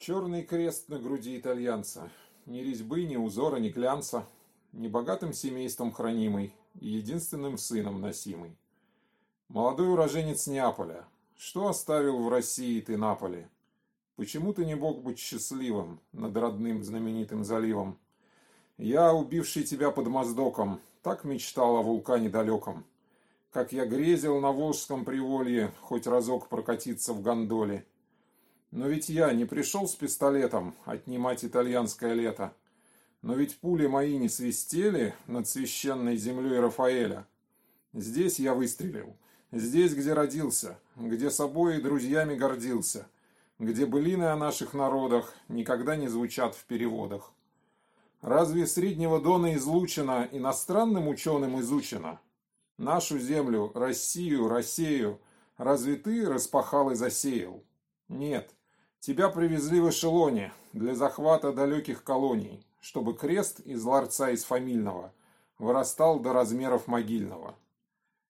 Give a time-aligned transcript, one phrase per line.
[0.00, 2.10] Черный крест на груди итальянца.
[2.46, 4.26] Ни резьбы, ни узора, ни глянца.
[4.72, 8.56] Ни богатым семейством хранимый и единственным сыном носимый.
[9.48, 11.04] Молодой уроженец Неаполя.
[11.36, 13.50] Что оставил в России ты Наполе?
[14.16, 17.98] Почему ты не мог быть счастливым над родным знаменитым заливом?
[18.78, 22.86] Я, убивший тебя под Моздоком, так мечтал о вулкане далеком.
[23.52, 27.84] Как я грезил на Волжском приволье хоть разок прокатиться в гондоле.
[28.70, 32.54] Но ведь я не пришел с пистолетом отнимать итальянское лето.
[33.22, 37.26] Но ведь пули мои не свистели над священной землей Рафаэля.
[37.92, 39.16] Здесь я выстрелил.
[39.52, 43.08] Здесь, где родился, где собой и друзьями гордился,
[43.58, 47.32] где былины о наших народах никогда не звучат в переводах.
[48.20, 52.20] Разве Среднего Дона излучено, иностранным ученым изучено?
[52.78, 55.20] Нашу землю, Россию, Россию,
[55.56, 57.64] разве ты распахал и засеял?
[58.08, 58.54] Нет,
[59.00, 65.12] тебя привезли в эшелоне для захвата далеких колоний, чтобы крест из ларца из фамильного
[65.58, 67.56] вырастал до размеров могильного.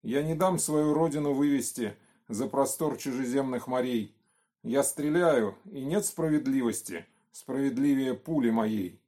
[0.03, 1.97] Я не дам свою родину вывести
[2.29, 4.15] за простор чужеземных морей.
[4.63, 9.01] Я стреляю, и нет справедливости, справедливее пули моей.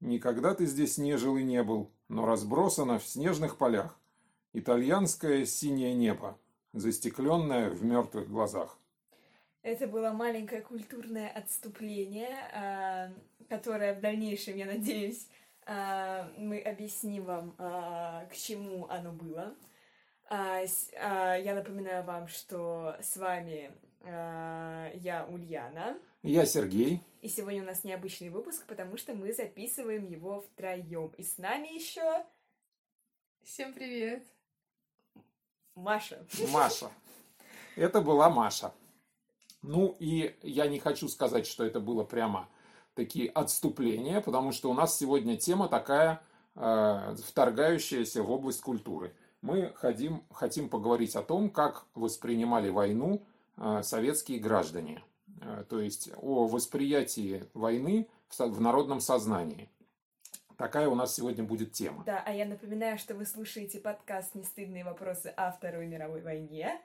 [0.00, 3.98] Никогда ты здесь не жил и не был, но разбросано в снежных полях
[4.52, 6.38] итальянское синее небо,
[6.72, 8.78] застекленное в мертвых глазах.
[9.64, 13.10] Это было маленькое культурное отступление, а,
[13.48, 15.26] которое в дальнейшем, я надеюсь,
[15.64, 19.54] а, мы объясним вам, а, к чему оно было.
[20.28, 20.60] А,
[21.00, 23.72] а, я напоминаю вам, что с вами
[24.06, 25.98] я Ульяна.
[26.22, 27.00] Я Сергей.
[27.22, 31.14] И сегодня у нас необычный выпуск, потому что мы записываем его втроем.
[31.16, 32.26] И с нами еще...
[33.44, 34.26] Всем привет.
[35.74, 36.22] Маша.
[36.52, 36.90] Маша.
[37.76, 38.74] Это была Маша.
[39.66, 42.48] Ну и я не хочу сказать, что это было прямо
[42.94, 46.22] такие отступления, потому что у нас сегодня тема такая,
[46.54, 49.12] э, вторгающаяся в область культуры
[49.44, 53.26] мы хотим, хотим поговорить о том, как воспринимали войну
[53.58, 55.02] э, советские граждане.
[55.42, 58.08] Э, то есть о восприятии войны
[58.38, 59.68] в народном сознании.
[60.56, 62.04] Такая у нас сегодня будет тема.
[62.06, 66.80] Да, а я напоминаю, что вы слушаете подкаст «Нестыдные вопросы о Второй мировой войне».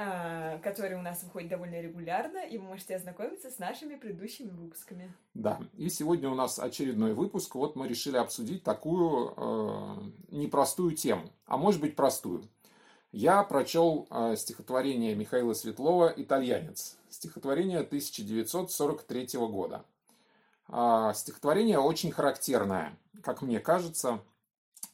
[0.00, 5.12] А, который у нас выходит довольно регулярно, и вы можете ознакомиться с нашими предыдущими выпусками.
[5.34, 7.56] Да, и сегодня у нас очередной выпуск.
[7.56, 9.94] Вот мы решили обсудить такую э,
[10.30, 12.44] непростую тему, а может быть простую.
[13.10, 16.96] Я прочел э, стихотворение Михаила Светлова «Итальянец».
[17.08, 19.84] Стихотворение 1943 года.
[20.68, 24.20] Э, стихотворение очень характерное, как мне кажется,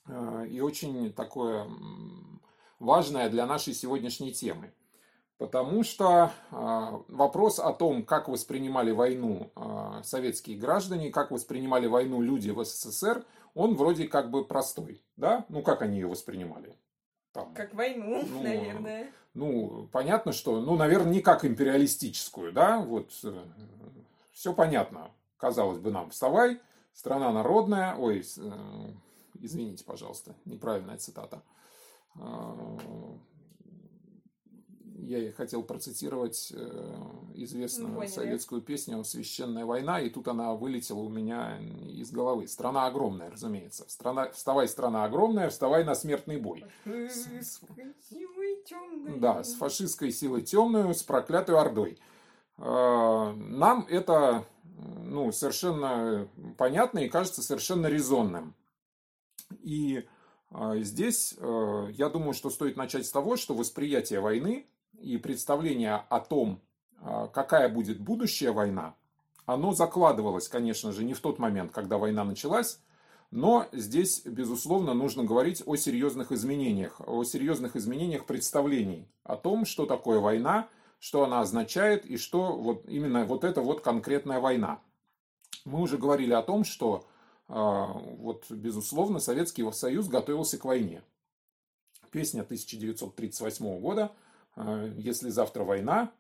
[0.07, 1.69] э, и очень такое
[2.79, 4.73] важное для нашей сегодняшней темы.
[5.39, 12.23] Потому что э, вопрос о том, как воспринимали войну э, советские граждане, как воспринимали войну
[12.23, 13.25] люди в СССР,
[13.55, 15.03] он вроде как бы простой.
[15.17, 15.45] Да?
[15.49, 16.77] Ну, как они ее воспринимали?
[17.33, 19.11] Там, как войну, ну, наверное.
[19.35, 23.45] Ну, понятно, что, ну, наверное, не как империалистическую, да, вот, э,
[24.31, 25.11] все понятно.
[25.37, 26.61] Казалось бы нам, вставай,
[26.93, 28.93] страна народная, ой, э,
[29.41, 31.43] извините, пожалуйста, неправильная цитата.
[35.05, 36.95] Я хотел процитировать э,
[37.35, 38.11] известную Поняли.
[38.11, 42.49] советскую песню «Священная война», и тут она вылетела у меня из головы.
[42.49, 43.85] Страна огромная, разумеется.
[43.87, 46.65] Страна, вставай, страна огромная, вставай на смертный бой.
[46.87, 47.61] С,
[49.19, 51.99] да, с фашистской силой темную, с проклятой ордой.
[52.57, 54.47] Э, нам это
[55.05, 58.55] ну, совершенно понятно и кажется совершенно резонным.
[59.61, 60.03] И
[60.51, 64.67] э, здесь я думаю, что стоит начать с того, что восприятие войны
[65.01, 66.61] и представление о том,
[67.01, 68.95] а, какая будет будущая война,
[69.47, 72.81] оно закладывалось, конечно же, не в тот момент, когда война началась,
[73.31, 79.87] но здесь, безусловно, нужно говорить о серьезных изменениях, о серьезных изменениях представлений, о том, что
[79.87, 80.69] такое война,
[80.99, 84.81] что она означает и что вот именно вот эта вот конкретная война.
[85.65, 87.07] Мы уже говорили о том, что
[87.49, 91.03] а, вот, безусловно, Советский Союз готовился к войне.
[92.11, 94.13] Песня 1938 года–
[94.97, 96.13] если завтра война,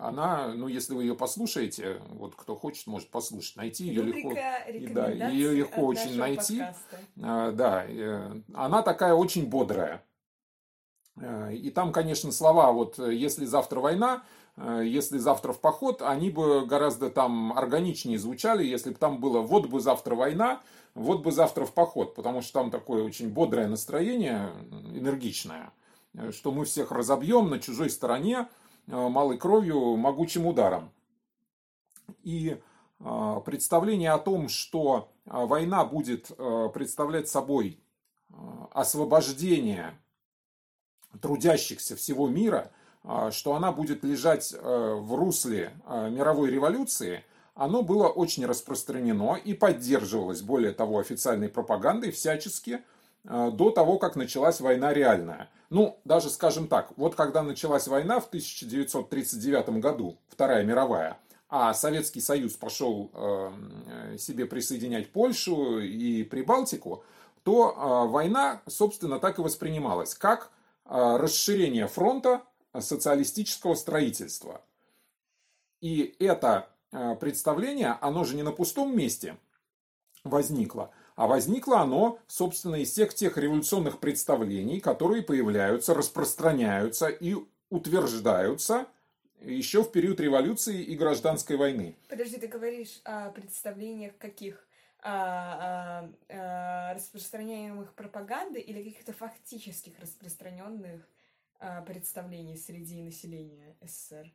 [0.00, 4.32] она, ну, если вы ее послушаете, вот кто хочет, может послушать, найти ее легко.
[4.68, 6.58] И, да, ее легко очень найти.
[6.58, 6.98] Подкаста.
[7.22, 10.02] А, да, э, она такая очень бодрая.
[11.52, 14.22] И там, конечно, слова, вот если завтра война,
[14.56, 19.66] если завтра в поход, они бы гораздо там органичнее звучали, если бы там было вот
[19.66, 20.62] бы завтра война,
[20.94, 24.50] вот бы завтра в поход, потому что там такое очень бодрое настроение,
[24.94, 25.70] энергичное.
[26.14, 28.48] Э, что мы всех разобьем на чужой стороне
[28.86, 30.90] э, малой кровью могучим ударом.
[32.22, 32.60] И
[33.44, 36.28] представление о том, что война будет
[36.72, 37.80] представлять собой
[38.70, 39.98] освобождение
[41.20, 42.70] трудящихся всего мира,
[43.32, 47.24] что она будет лежать в русле мировой революции,
[47.54, 52.82] оно было очень распространено и поддерживалось, более того, официальной пропагандой всячески
[53.24, 58.26] до того, как началась война реальная– ну, даже скажем так, вот когда началась война в
[58.26, 67.04] 1939 году, Вторая мировая, а Советский Союз пошел э, себе присоединять Польшу и Прибалтику,
[67.42, 70.50] то э, война, собственно, так и воспринималась, как
[70.84, 72.42] э, расширение фронта
[72.78, 74.60] социалистического строительства.
[75.80, 79.38] И это э, представление, оно же не на пустом месте
[80.22, 87.36] возникло– а возникло оно, собственно, из всех тех революционных представлений, которые появляются, распространяются и
[87.70, 88.86] утверждаются
[89.40, 91.96] еще в период революции и гражданской войны.
[92.08, 94.66] Подожди, ты говоришь о представлениях каких?
[95.04, 101.08] О, о, о распространяемых пропаганды или каких-то фактических распространенных
[101.86, 104.32] представлений среди населения СССР?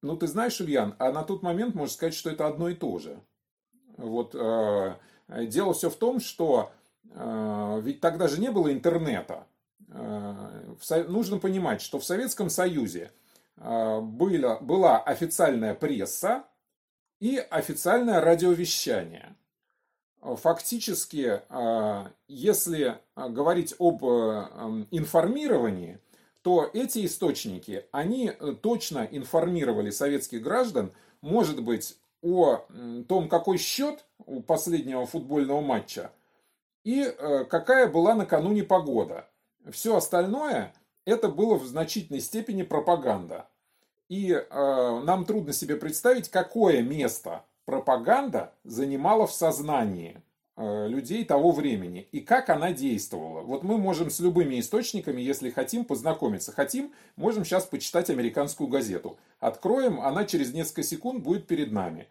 [0.00, 2.98] Ну, ты знаешь, Ульян, а на тот момент можно сказать, что это одно и то
[2.98, 3.20] же.
[3.96, 4.96] Вот Э,
[5.28, 6.72] дело все в том, что
[7.10, 9.46] э, ведь тогда же не было интернета.
[9.88, 13.10] Э, нужно понимать, что в Советском Союзе
[13.56, 16.44] была, была официальная пресса
[17.20, 19.34] и официальное радиовещание.
[20.20, 21.40] Фактически,
[22.28, 24.04] если говорить об
[24.90, 25.98] информировании,
[26.42, 28.30] то эти источники, они
[28.60, 32.66] точно информировали советских граждан, может быть, о
[33.08, 36.10] том, какой счет у последнего футбольного матча
[36.86, 39.28] и э, какая была накануне погода.
[39.70, 40.72] Все остальное
[41.04, 43.48] это было в значительной степени пропаганда.
[44.08, 50.22] И э, нам трудно себе представить, какое место пропаганда занимала в сознании
[50.58, 53.42] людей того времени и как она действовала.
[53.42, 56.52] Вот мы можем с любыми источниками, если хотим, познакомиться.
[56.52, 59.18] Хотим, можем сейчас почитать американскую газету.
[59.38, 62.08] Откроем, она через несколько секунд будет перед нами.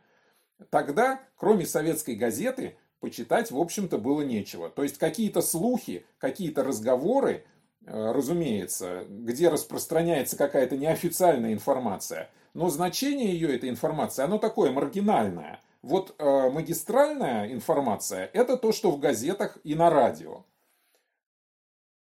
[0.70, 4.70] Тогда, кроме советской газеты, почитать, в общем-то, было нечего.
[4.70, 7.46] То есть какие-то слухи, какие-то разговоры,
[7.86, 15.60] э, разумеется, где распространяется какая-то неофициальная информация, но значение ее, этой информации, оно такое маргинальное.
[15.86, 20.44] Вот э, магистральная информация– это то, что в газетах и на радио.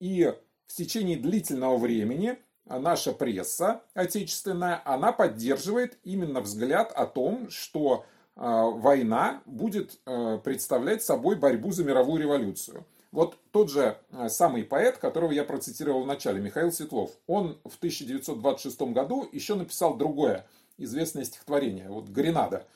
[0.01, 0.35] И
[0.67, 8.65] в течение длительного времени наша пресса отечественная, она поддерживает именно взгляд о том, что а,
[8.65, 12.85] война будет э, представлять собой борьбу за мировую революцию.
[13.13, 17.77] Вот тот же э, самый поэт, которого я процитировал в начале, Михаил Светлов, он в
[17.77, 20.45] 1926 году еще написал другое
[20.77, 22.67] известное стихотворение, вот «Гренада».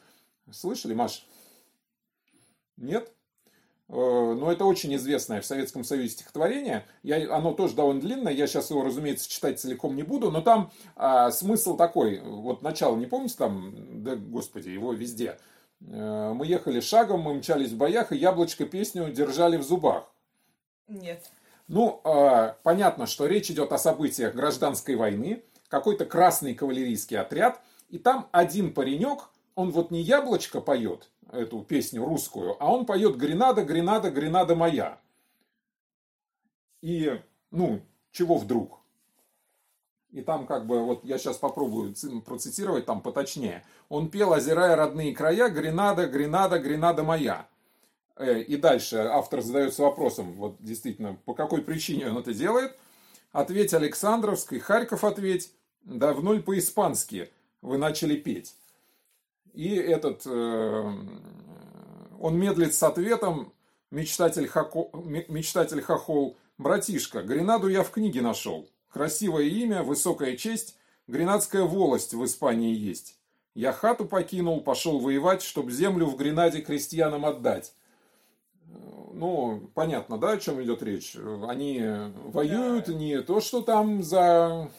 [0.52, 1.28] Слышали, Маш?
[2.78, 3.12] Нет?
[3.88, 6.86] Э, но это очень известное в Советском Союзе стихотворение.
[7.04, 10.72] Я, оно тоже довольно длинное, я сейчас его, разумеется, читать целиком не буду, но там
[10.96, 15.38] а, смысл такой, вот начало не помните там, да господи, его везде.
[15.88, 20.12] А, мы ехали шагом, мы мчались в боях, и яблочко песню держали в зубах.
[20.88, 21.24] Нет.
[21.68, 28.00] Ну, а, понятно, что речь идет о событиях гражданской войны, какой-то красный кавалерийский отряд, и
[28.00, 33.64] там один паренек, он вот не яблочко поет, эту песню русскую, а он поет «Гренада,
[33.64, 35.00] Гренада, Гренада моя».
[36.82, 37.20] И,
[37.52, 37.82] ну,
[38.12, 38.80] чего вдруг?
[40.12, 41.94] И там как бы, вот я сейчас попробую
[42.26, 43.66] процитировать там поточнее.
[43.90, 47.48] Он пел, озирая родные края, «Гренада, Гренада, Гренада моя».
[48.16, 52.78] Э, и дальше автор задается вопросом, вот действительно, по какой причине он это делает.
[53.32, 55.52] Ответь Александровский, Харьков ответь,
[55.84, 57.30] давно ли по-испански
[57.62, 58.56] вы начали петь?
[59.56, 60.94] И этот, э,
[62.20, 63.54] он медлит с ответом,
[63.90, 64.90] мечтатель, хако,
[65.30, 68.68] мечтатель хохол, братишка, Гренаду я в книге нашел.
[68.90, 73.18] Красивое имя, высокая честь, гренадская волость в Испании есть.
[73.54, 77.74] Я хату покинул, пошел воевать, чтоб землю в Гренаде крестьянам отдать.
[79.14, 81.16] Ну, понятно, да, о чем идет речь?
[81.48, 81.82] Они
[82.26, 84.70] воюют не то, что там за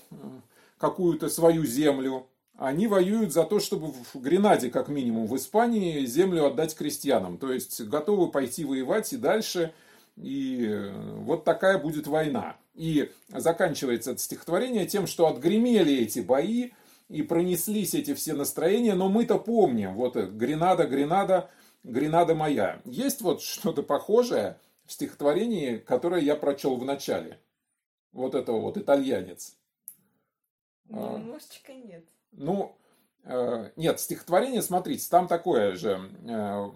[0.76, 2.26] какую-то свою землю,
[2.58, 7.38] они воюют за то, чтобы в Гренаде, как минимум, в Испании землю отдать крестьянам.
[7.38, 9.74] То есть готовы пойти воевать и дальше.
[10.16, 12.56] И вот такая будет война.
[12.74, 16.70] И заканчивается это стихотворение тем, что отгремели эти бои
[17.08, 21.50] и пронеслись эти все настроения, но мы-то помним, вот Гренада, Гренада,
[21.84, 22.80] Гренада моя.
[22.84, 27.38] Есть вот что-то похожее в стихотворении, которое я прочел в начале.
[28.12, 29.56] Вот этого вот итальянец.
[30.88, 32.04] Ну, немножечко нет.
[32.32, 32.76] Ну,
[33.26, 36.70] Э, нет, стихотворение, смотрите, там такое же, э,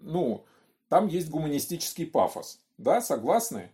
[0.00, 0.44] ну,
[0.88, 2.60] там есть гуманистический пафос.
[2.76, 3.70] Да, согласны?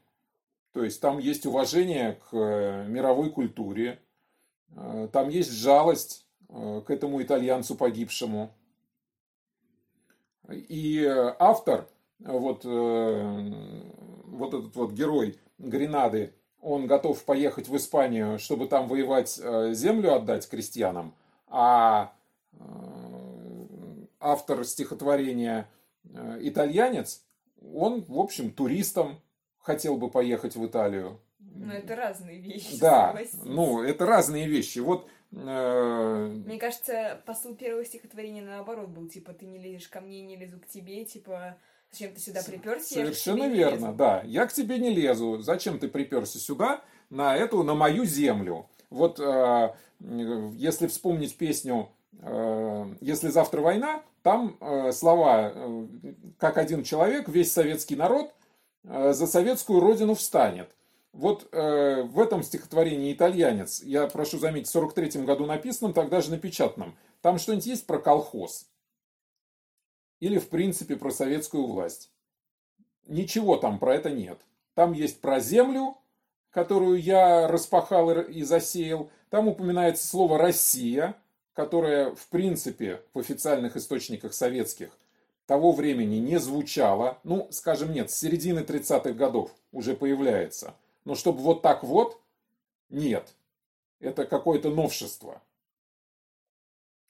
[0.73, 4.01] То есть там есть уважение к э, мировой культуре,
[5.13, 8.55] там есть жалость к этому итальянцу погибшему.
[10.49, 11.05] И
[11.39, 19.39] автор, вот, вот этот вот герой Гренады, он готов поехать в Испанию, чтобы там воевать,
[19.75, 21.15] землю отдать крестьянам,
[21.49, 22.15] а
[24.21, 25.69] автор стихотворения
[26.15, 27.25] Э, итальянец,
[27.75, 29.21] он, в общем, туристом
[29.59, 31.21] хотел бы поехать в Италию.
[31.39, 32.79] Но это разные вещи.
[32.81, 34.79] Да, ну, это разные вещи.
[34.81, 40.23] Вот э, мне кажется, посыл первого стихотворения наоборот был, типа, ты не лезешь ко мне,
[40.23, 41.57] не лезу к тебе, типа,
[41.93, 42.95] зачем ты сюда приперся?
[42.95, 44.23] Совершенно верно, да.
[44.25, 45.39] Я к тебе не лезу.
[45.41, 48.67] Зачем ты приперся сюда, на эту, на мою землю?
[48.91, 51.91] Вот э, если вспомнить песню
[53.01, 55.87] «Если завтра война», там э, слова, э,
[56.39, 58.33] как один человек, весь советский народ
[58.85, 60.71] э, за советскую родину встанет.
[61.13, 66.31] Вот э, в этом стихотворении «Итальянец», я прошу заметить, в 43 году написанном, тогда же
[66.31, 68.67] напечатанном, там что-нибудь есть про колхоз?
[70.23, 72.09] Или, в принципе, про советскую власть?
[73.09, 74.41] Ничего там про это нет.
[74.75, 75.97] Там есть про землю,
[76.51, 79.11] которую я распахал и засеял.
[79.31, 81.17] Там упоминается слово «Россия»,
[81.55, 84.97] которая, в принципе, в официальных источниках советских
[85.47, 90.77] того времени не звучала, ну, скажем, нет, с середины 30-х годов уже появляется.
[91.05, 92.23] Но чтобы вот так вот,
[92.91, 93.35] нет.
[93.99, 95.43] Это какое-то новшество.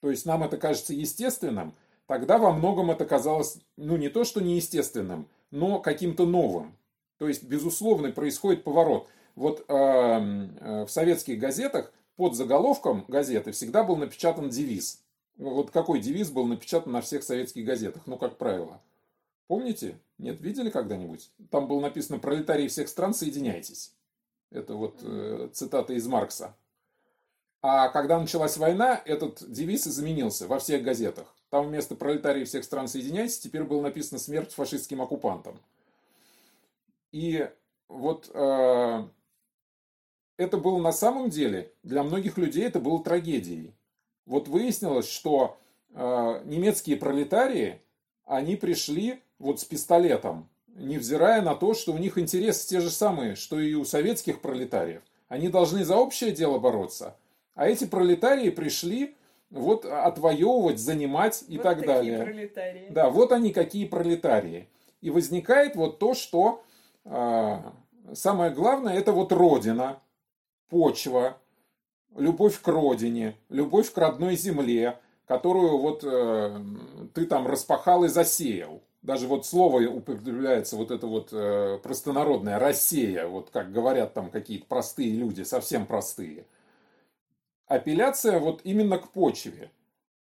[0.01, 1.75] То есть нам это кажется естественным,
[2.07, 6.77] тогда во многом это казалось, ну, не то, что неестественным, но каким-то новым.
[7.19, 9.09] То есть, безусловно, происходит поворот.
[9.35, 15.03] Вот э, э, в советских газетах под заголовком газеты всегда был напечатан девиз.
[15.37, 18.81] Вот какой девиз был напечатан на всех советских газетах, ну, как правило.
[19.47, 19.99] Помните?
[20.19, 21.31] Нет, видели когда-нибудь?
[21.51, 23.93] Там было написано «Пролетарии всех стран, соединяйтесь».
[24.51, 26.55] Это вот э, цитата из Маркса.
[27.63, 31.35] А когда началась война, этот девиз изменился во всех газетах.
[31.53, 35.61] Там вместо «Пролетарии всех стран, соединяйтесь» теперь было написано «Смерть фашистским оккупантам».
[37.11, 37.47] И
[37.89, 39.05] вот э,
[40.39, 43.75] это было на самом деле, для многих людей это было трагедией.
[44.25, 45.59] Вот выяснилось, что
[45.91, 47.83] э, немецкие пролетарии,
[48.25, 53.35] они пришли вот с пистолетом, невзирая на то, что у них интересы те же самые,
[53.35, 55.03] что и у советских пролетариев.
[55.29, 57.15] Они должны за общее дело бороться.
[57.55, 59.17] А эти пролетарии пришли
[59.53, 62.25] вот отвоевывать, занимать и вот так далее.
[62.25, 62.87] Пролетарии.
[62.91, 64.69] Да, вот они какие пролетарии.
[65.01, 66.63] И возникает вот то, что
[67.05, 67.59] э,
[68.15, 70.01] самое главное, это вот родина,
[70.69, 71.37] почва,
[72.17, 76.59] любовь к родине, любовь к родной земле, которую вот э,
[77.15, 78.83] ты там распахал и засеял.
[79.03, 84.67] Даже вот слово употребляется вот это вот э, простонародное «Россия», вот как говорят там какие-то
[84.67, 86.47] простые люди, совсем простые.
[87.73, 89.71] Апелляция вот именно к почве.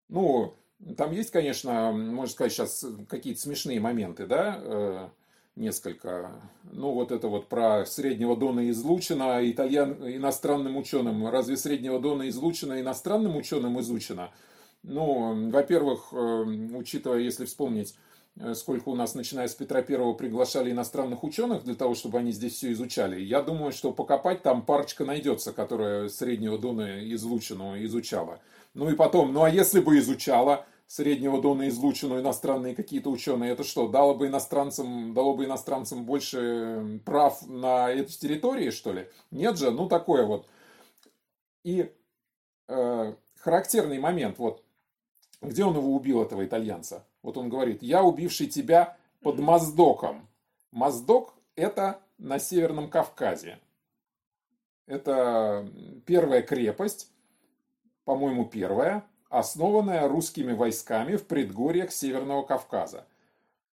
[0.08, 0.54] Ну,
[0.96, 5.08] там есть, конечно, можно сказать, сейчас какие-то смешные моменты, да, э,
[5.56, 6.30] несколько.
[6.62, 11.26] Ну, вот это вот про Среднего Дона излучено итальян, иностранным ученым.
[11.26, 14.30] Разве Среднего Дона излучено иностранным ученым изучено?
[14.84, 17.96] Ну, во-первых, э, учитывая, если вспомнить,
[18.55, 22.55] сколько у нас, начиная с Петра Первого, приглашали иностранных ученых для того, чтобы они здесь
[22.55, 28.41] все изучали, я думаю, что покопать там парочка найдется, которая Среднего Дона излученного изучала.
[28.75, 33.65] Ну и потом, ну а если бы изучала, Среднего Дона излучину иностранные какие-то ученые, это
[33.65, 39.09] что, дало бы иностранцам, дало бы иностранцам больше прав на этой территории, что ли?
[39.31, 40.47] Нет же, ну такое вот.
[41.65, 41.91] И
[42.69, 44.62] э, характерный момент, вот,
[45.41, 47.07] где он его убил, этого итальянца?
[47.23, 50.29] Вот он говорит, я убивший тебя под Моздоком.
[50.71, 53.59] Моздок это на Северном Кавказе.
[54.87, 55.69] Это
[56.07, 57.11] первая крепость,
[58.05, 63.07] по-моему, первая, основанная русскими войсками в предгорьях Северного Кавказа.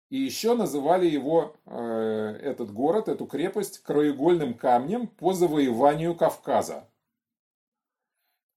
[0.09, 6.87] И еще называли его, э, этот город, эту крепость, краеугольным камнем по завоеванию Кавказа.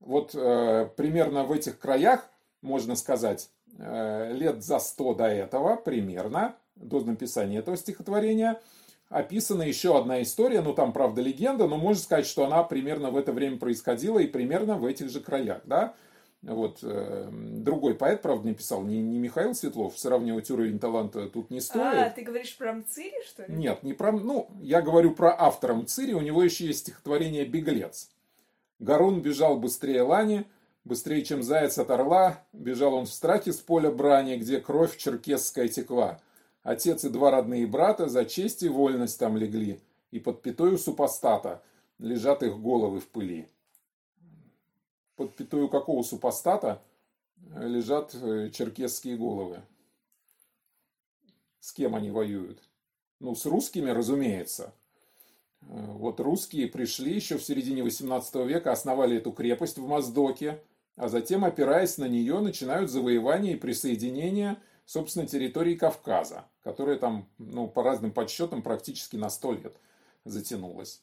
[0.00, 7.00] Вот э, примерно в этих краях, можно сказать, лет за сто до этого, примерно, до
[7.00, 8.61] написания этого стихотворения,
[9.08, 13.16] описана еще одна история, ну там, правда, легенда, но можно сказать, что она примерно в
[13.16, 15.94] это время происходила и примерно в этих же краях, да,
[16.42, 21.50] вот, э, другой поэт, правда, не писал, не, не Михаил Светлов, сравнивать уровень таланта тут
[21.50, 21.94] не стоит.
[21.96, 23.54] А, ты говоришь про Мцири, что ли?
[23.54, 24.12] Нет, не про...
[24.12, 28.11] Ну, я говорю про автора Мцири, у него еще есть стихотворение «Беглец».
[28.78, 30.44] Гарун бежал быстрее Лани,
[30.87, 35.66] Быстрее, чем заяц от орла, бежал он в страхе с поля брани, где кровь черкесская
[35.66, 36.21] текла.
[36.62, 39.81] Отец и два родные брата за честь и вольность там легли,
[40.12, 41.61] и под пятою супостата
[41.99, 43.49] лежат их головы в пыли.
[45.16, 46.81] Под пятою какого супостата
[47.57, 49.62] лежат э, черкесские головы?
[51.59, 52.62] С кем они воюют?
[53.19, 54.73] Ну, с русскими, разумеется.
[55.62, 60.62] Э, вот русские пришли еще в середине 18 века, основали эту крепость в Моздоке,
[60.97, 67.69] а затем, опираясь на нее, начинают завоевание и присоединение, собственно, территории Кавказа, которая там, ну,
[67.69, 69.76] по разным подсчетам, практически на 100 лет
[70.25, 71.03] затянулась.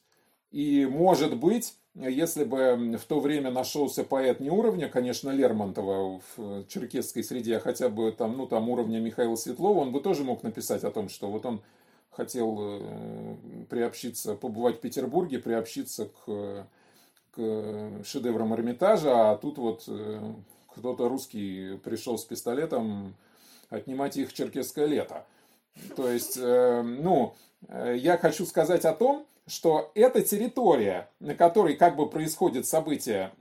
[0.50, 6.66] И, может быть, если бы в то время нашелся поэт не уровня, конечно, Лермонтова в
[6.66, 10.42] черкесской среде, а хотя бы там, ну, там уровня Михаила Светлова, он бы тоже мог
[10.42, 11.62] написать о том, что вот он
[12.10, 13.36] хотел э,
[13.68, 16.66] приобщиться, побывать в Петербурге, приобщиться к,
[17.34, 20.20] к шедеврам Эрмитажа, а тут вот э,
[20.74, 23.14] кто-то русский пришел с пистолетом
[23.70, 25.24] отнимать их черкесское лето.
[25.96, 27.34] То есть, э, ну,
[27.68, 33.32] я хочу сказать о том, что эта территория, на которой как бы происходит событие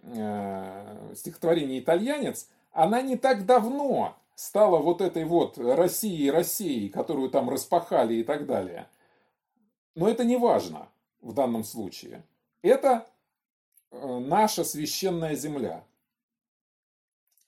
[1.13, 8.15] стихотворения «Итальянец», она не так давно стала вот этой вот Россией, Россией, которую там распахали
[8.15, 8.87] и так далее.
[9.95, 10.87] Но это не важно
[11.21, 12.23] в данном случае.
[12.61, 13.12] Это э,
[13.93, 15.83] наша священная земля.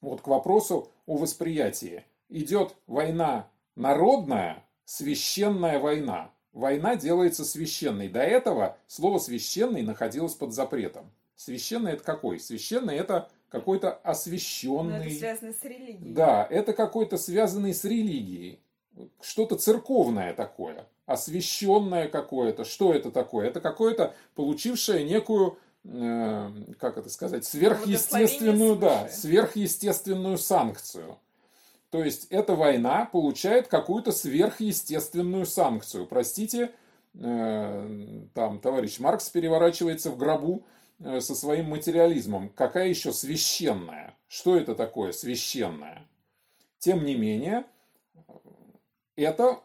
[0.02, 2.04] Вот к вопросу о восприятии.
[2.30, 6.32] Идет война народная, священная война.
[6.54, 8.08] Война делается священной.
[8.08, 11.12] До этого слово священный находилось под запретом.
[11.36, 12.40] Священный это какой?
[12.40, 15.00] Священный это какой-то освященный.
[15.00, 16.14] Но это связано с религией.
[16.14, 18.60] Да, это какой-то связанный с религией.
[19.22, 22.64] Что-то церковное такое, освященное какое-то.
[22.64, 23.48] Что это такое?
[23.48, 25.56] Это какое-то получившее некую, э,
[26.80, 31.20] как это сказать, сверхъестественную, да, сверхъестественную санкцию.
[31.92, 36.08] То есть эта война получает какую-то сверхъестественную санкцию.
[36.08, 36.72] Простите,
[37.14, 40.66] э, там товарищ Маркс переворачивается в гробу,
[41.00, 42.50] Э, со своим материализмом.
[42.50, 44.16] Какая еще священная?
[44.28, 46.08] Что это такое священное?
[46.80, 47.66] Тем не менее,
[49.18, 49.60] это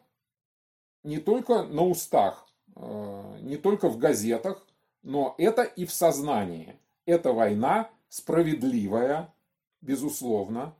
[1.05, 4.67] не только на устах, э, не только в газетах,
[5.03, 6.77] но это и в сознании.
[7.07, 9.33] Эта война справедливая,
[9.81, 10.75] безусловно.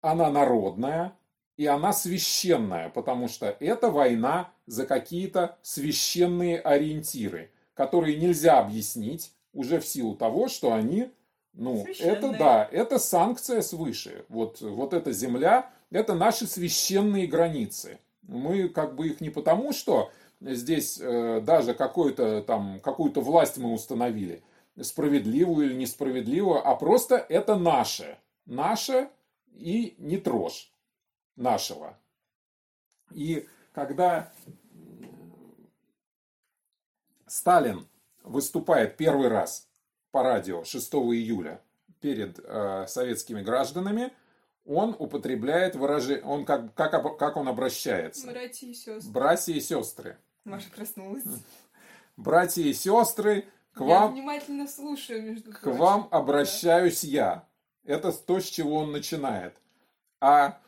[0.00, 1.16] Она народная,
[1.56, 9.80] и она священная, потому что это война за какие-то священные ориентиры которые нельзя объяснить уже
[9.80, 11.10] в силу того, что они,
[11.52, 14.24] ну, это да, это санкция свыше.
[14.28, 17.98] Вот, вот эта земля, это наши священные границы.
[18.22, 20.10] Мы как бы их не потому, что
[20.44, 24.42] здесь э, даже какую-то там, какую-то власть мы установили,
[24.80, 28.18] справедливую или несправедливую, а просто это наше.
[28.46, 29.08] Наше
[29.52, 30.70] и не трожь
[31.36, 31.98] нашего.
[33.12, 34.32] И когда
[37.26, 37.86] Сталин
[38.22, 39.68] выступает первый раз
[40.10, 41.60] по радио 6 июля
[42.00, 44.12] перед э, советскими гражданами,
[44.66, 48.26] он употребляет выражение, он как, как, как он обращается?
[48.26, 49.12] Братья и сестры.
[49.12, 50.18] Братья и сестры.
[50.44, 51.24] Маша проснулась.
[52.16, 54.12] Братья и сестры, к я вам...
[54.12, 57.08] внимательно слушаю, между К вам обращаюсь да.
[57.08, 57.48] я.
[57.84, 59.56] Это то, с чего он начинает.
[60.20, 60.60] А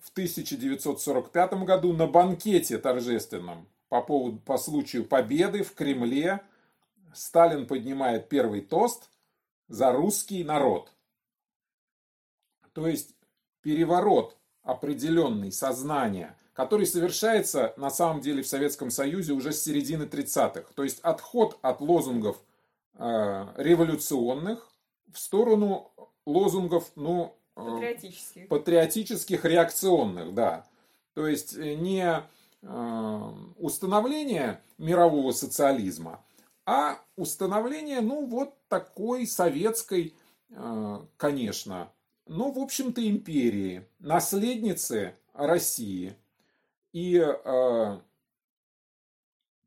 [0.00, 6.40] в 1945 году на банкете торжественном по, поводу, по случаю победы в Кремле
[7.14, 9.10] Сталин поднимает первый тост
[9.68, 10.92] за русский народ.
[12.72, 13.14] То есть
[13.62, 20.64] переворот определенный сознания, который совершается на самом деле в Советском Союзе уже с середины 30-х.
[20.74, 22.36] То есть отход от лозунгов
[22.98, 24.70] э, революционных
[25.10, 25.90] в сторону
[26.26, 28.48] лозунгов, ну, э, патриотических.
[28.48, 30.66] патриотических, реакционных, да.
[31.14, 32.22] То есть э, не
[32.62, 36.24] Э, установление мирового социализма,
[36.66, 40.16] а установление, ну, вот такой советской,
[40.50, 41.92] э, конечно,
[42.26, 46.16] ну, в общем-то, империи, наследницы России.
[46.98, 47.98] И э,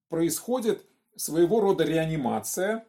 [0.09, 2.85] происходит своего рода реанимация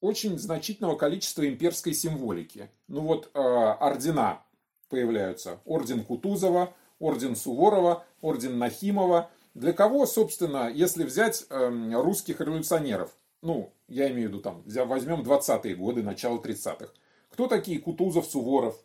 [0.00, 2.70] очень значительного количества имперской символики.
[2.86, 4.44] Ну вот э, ордена
[4.88, 5.58] появляются.
[5.64, 9.28] Орден Кутузова, орден Суворова, орден Нахимова.
[9.54, 13.10] Для кого, собственно, если взять э, русских революционеров,
[13.42, 16.92] ну, я имею в виду там, возьмем 20-е годы, начало 30-х.
[17.30, 18.78] Кто такие Кутузов, Суворов,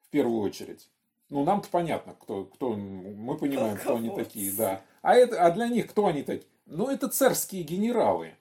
[0.00, 0.88] в первую очередь?
[1.30, 4.82] Ну, нам-то понятно, кто, кто, мы понимаем, кто они такие, да.
[5.00, 6.48] А, это, а для них кто они такие?
[6.66, 8.34] Ну, это царские генералы,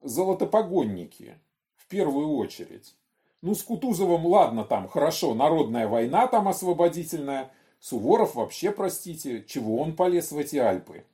[0.00, 1.38] золотопогонники,
[1.76, 2.94] в первую очередь.
[3.42, 7.50] Ну, с Кутузовым, ладно, там, хорошо, народная война там освободительная.
[7.80, 11.04] Суворов вообще, простите, чего он полез в эти Альпы?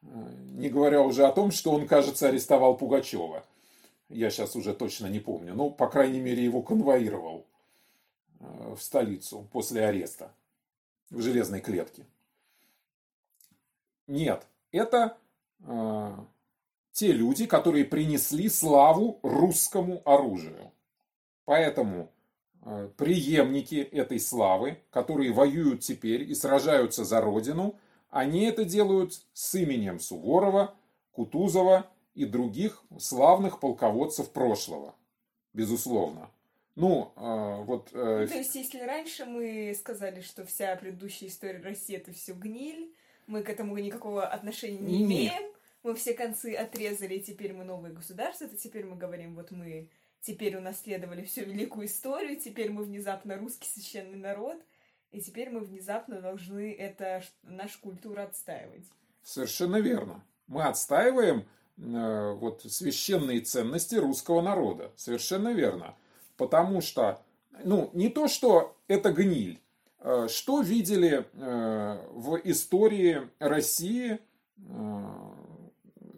[0.00, 3.44] Не говоря уже о том, что он, кажется, арестовал Пугачева.
[4.08, 5.54] Я сейчас уже точно не помню.
[5.54, 7.46] Ну, по крайней мере, его конвоировал
[8.40, 10.32] в столицу после ареста
[11.10, 12.04] в железной клетке.
[14.06, 15.16] Нет, это
[15.60, 16.16] э,
[16.92, 20.72] те люди, которые принесли славу русскому оружию.
[21.44, 22.10] Поэтому
[22.62, 27.78] э, преемники этой славы, которые воюют теперь и сражаются за родину,
[28.10, 30.74] они это делают с именем Суворова,
[31.12, 34.94] Кутузова и других славных полководцев прошлого.
[35.52, 36.30] Безусловно.
[36.76, 37.90] Ну, э, вот...
[37.92, 38.26] Э...
[38.28, 42.92] То есть, если раньше мы сказали, что вся предыдущая история России это все гниль,
[43.26, 45.32] мы к этому никакого отношения не Нет.
[45.32, 49.50] имеем, мы все концы отрезали, и теперь мы новое государство, то теперь мы говорим, вот
[49.50, 49.88] мы
[50.20, 54.60] теперь унаследовали всю великую историю, теперь мы внезапно русский священный народ,
[55.12, 58.84] и теперь мы внезапно должны это нашу культуру отстаивать.
[59.22, 60.24] Совершенно верно.
[60.46, 61.46] Мы отстаиваем
[61.78, 64.90] э, вот священные ценности русского народа.
[64.96, 65.94] Совершенно верно.
[66.36, 67.22] Потому что,
[67.64, 69.60] ну, не то, что это гниль.
[70.00, 74.18] Э, что видели э, в истории России,
[74.58, 75.04] э,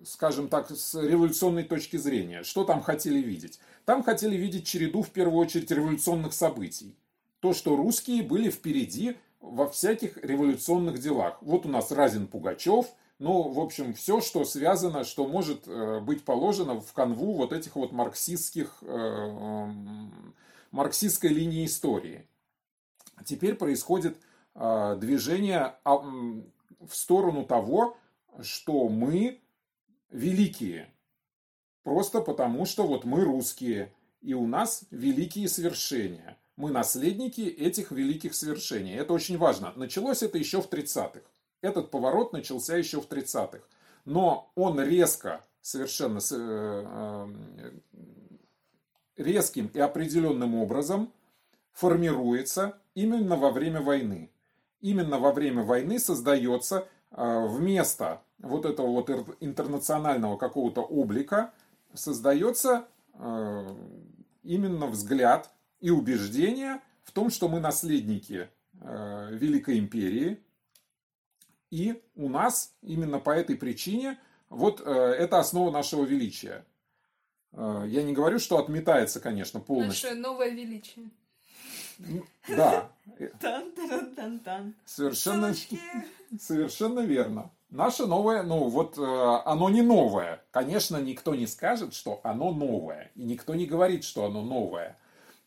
[0.05, 2.43] скажем так, с революционной точки зрения?
[2.43, 3.61] Что там хотели видеть?
[3.85, 6.97] Там хотели видеть череду, в первую очередь, революционных событий.
[7.41, 11.39] То, что русские были впереди во всяких революционных делах.
[11.41, 12.87] Вот у нас Разин Пугачев,
[13.19, 15.67] ну, в общем, все, что связано, что может
[16.05, 18.83] быть положено в канву вот этих вот марксистских,
[20.71, 22.29] марксистской линии истории.
[23.25, 24.19] Теперь происходит
[24.55, 27.97] движение в сторону того,
[28.43, 29.41] что мы
[30.11, 30.93] великие.
[31.83, 36.37] Просто потому, что вот мы русские, и у нас великие свершения.
[36.57, 38.95] Мы наследники этих великих свершений.
[38.95, 39.73] Это очень важно.
[39.77, 41.21] Началось это еще в 30-х.
[41.67, 43.59] Этот поворот начался еще в 30-х.
[44.05, 47.27] Но он резко, совершенно э,
[47.59, 47.73] э,
[49.17, 51.13] резким и определенным образом
[51.73, 54.31] формируется именно во время войны.
[54.81, 61.53] Именно во время войны создается э, вместо вот этого вот интернационального какого-то облика
[61.95, 62.87] создается
[64.43, 65.51] именно взгляд
[65.81, 70.39] и убеждение в том, что мы наследники Великой Империи,
[71.71, 76.65] и у нас именно по этой причине вот э, это основа нашего величия.
[77.53, 80.11] Э, я не говорю, что отметается, конечно, полностью.
[80.11, 81.11] Наше новое величие.
[82.49, 82.91] Да.
[83.41, 84.73] Тан -тан -тан -тан.
[84.85, 85.55] Совершенно,
[86.39, 87.51] совершенно верно.
[87.71, 89.03] Наше новое, ну вот э,
[89.45, 90.43] оно не новое.
[90.53, 93.11] Конечно, никто не скажет, что оно новое.
[93.17, 94.97] И никто не говорит, что оно новое.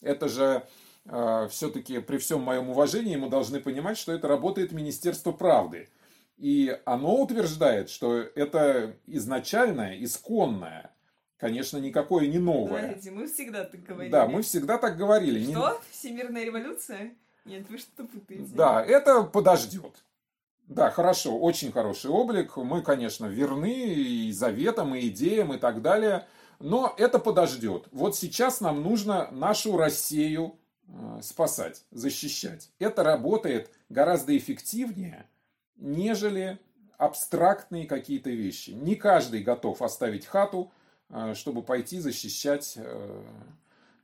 [0.01, 0.63] Это же
[1.05, 5.87] э, все-таки при всем моем уважении мы должны понимать, что это работает Министерство правды.
[6.39, 10.95] И оно утверждает, что это изначальное, исконное,
[11.37, 12.79] конечно, никакое не новое.
[12.79, 14.11] Знаете, мы всегда так говорили.
[14.11, 15.43] Да, мы всегда так говорили.
[15.43, 15.71] Что?
[15.71, 15.91] Не...
[15.91, 17.13] Всемирная революция?
[17.43, 18.53] Нет, вы что путаете?
[18.55, 20.01] Да, это подождет.
[20.67, 22.55] Да, хорошо, очень хороший облик.
[22.55, 26.25] Мы, конечно, верны и заветам, и идеям, и так далее.
[26.59, 27.87] Но это подождет.
[27.91, 32.69] Вот сейчас нам нужно нашу Россию э, спасать, защищать.
[32.79, 35.27] Это работает гораздо эффективнее,
[35.79, 36.59] нежели
[36.97, 38.71] абстрактные какие-то вещи.
[38.71, 40.71] Не каждый готов оставить хату,
[41.09, 42.73] э, чтобы пойти защищать...
[42.77, 43.23] Э,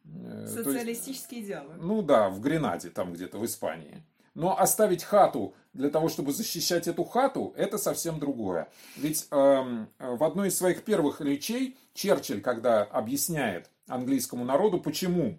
[0.06, 1.74] э, Социалистические есть, идеалы.
[1.76, 4.04] Ну да, в Гренаде, там где-то в Испании.
[4.34, 8.70] Но оставить хату для того, чтобы защищать эту хату, это совсем другое.
[8.98, 15.38] Ведь э, в одной из своих первых речей Черчилль, когда объясняет английскому народу, почему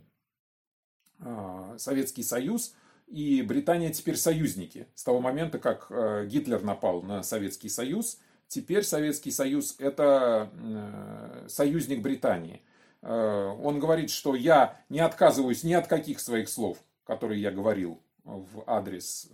[1.21, 2.75] э, Советский Союз
[3.07, 4.89] и Британия теперь союзники.
[4.95, 11.47] С того момента, как э, Гитлер напал на Советский Союз, теперь Советский Союз это э,
[11.49, 12.63] союзник Британии.
[13.03, 18.01] Э, он говорит, что я не отказываюсь ни от каких своих слов, которые я говорил
[18.25, 19.31] в адрес,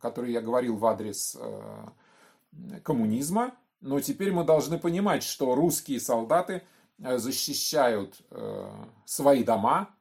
[0.00, 1.36] которые я говорил в адрес
[2.84, 6.62] коммунизма, но теперь мы должны понимать, что русские солдаты
[6.98, 8.20] защищают
[9.04, 9.95] свои дома,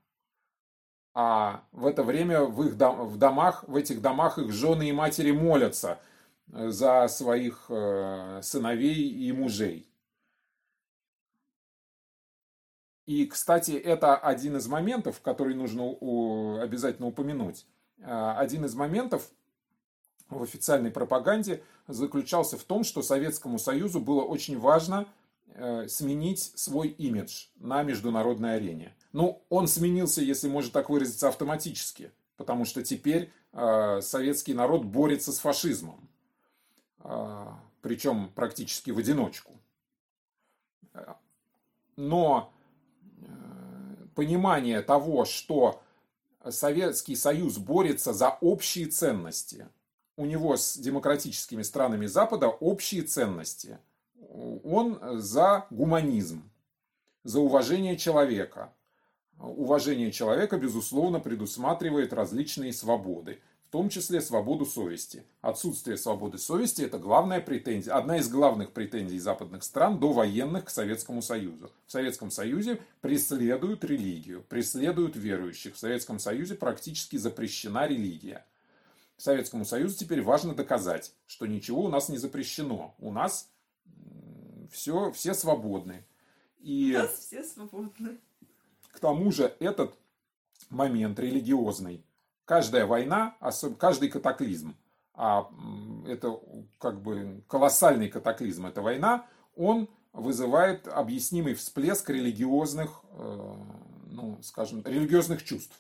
[1.18, 4.92] а в это время в их дом, в домах, в этих домах их жены и
[4.92, 5.98] матери молятся
[6.52, 9.90] э, за своих э, сыновей и мужей.
[13.06, 15.92] И, кстати, это один из моментов, который нужно
[16.62, 17.66] обязательно упомянуть.
[18.00, 19.30] Э, один из моментов
[20.28, 25.08] в официальной пропаганде заключался в том, что Советскому Союзу было очень важно
[25.88, 28.94] сменить свой имидж на международной арене.
[29.14, 35.32] Ну, он сменился, если можно так выразиться, автоматически, потому что теперь э, советский народ борется
[35.32, 36.10] с фашизмом,
[37.00, 37.46] э,
[37.82, 39.54] причем практически в одиночку.
[41.96, 42.52] Но
[43.22, 43.26] э,
[44.16, 45.82] понимание того, что
[46.50, 49.70] Советский Союз борется за общие ценности,
[50.18, 53.80] у него с демократическими странами Запада общие ценности.
[54.64, 56.50] Он за гуманизм,
[57.24, 58.74] за уважение человека.
[59.40, 65.24] Уважение человека, безусловно, предусматривает различные свободы, в том числе свободу совести.
[65.42, 70.70] Отсутствие свободы совести– это главная претензия, одна из главных претензий западных стран до военных к
[70.70, 71.72] Советскому Союзу.
[71.86, 75.76] В Советском Союзе преследуют религию, преследуют верующих.
[75.76, 78.46] В Советском Союзе практически запрещена религия.
[79.18, 82.96] Советскому Союзу теперь важно доказать, что ничего у нас не запрещено.
[83.00, 83.50] У нас
[84.72, 86.06] все, все свободны.
[86.60, 88.18] И у нас все свободны.
[88.92, 89.96] К тому же этот
[90.70, 92.04] момент религиозный,
[92.46, 93.36] каждая война,
[93.78, 94.76] каждый катаклизм,
[95.14, 95.50] а
[96.08, 96.40] это
[96.80, 103.56] как бы колоссальный катаклизм, эта война, он вызывает объяснимый всплеск религиозных, э,
[104.12, 105.78] ну, скажем, религиозных чувств.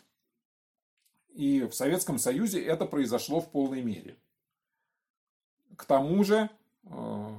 [1.33, 4.17] И в Советском Союзе это произошло в полной мере.
[5.75, 6.49] К тому же
[6.83, 7.34] э,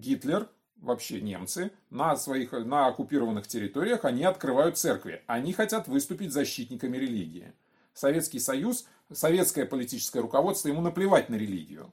[0.00, 5.22] Гитлер, вообще немцы, на, своих, на оккупированных территориях они открывают церкви.
[5.26, 7.52] Они хотят выступить защитниками религии.
[7.92, 11.92] Советский Союз, советское политическое руководство, ему наплевать на религию.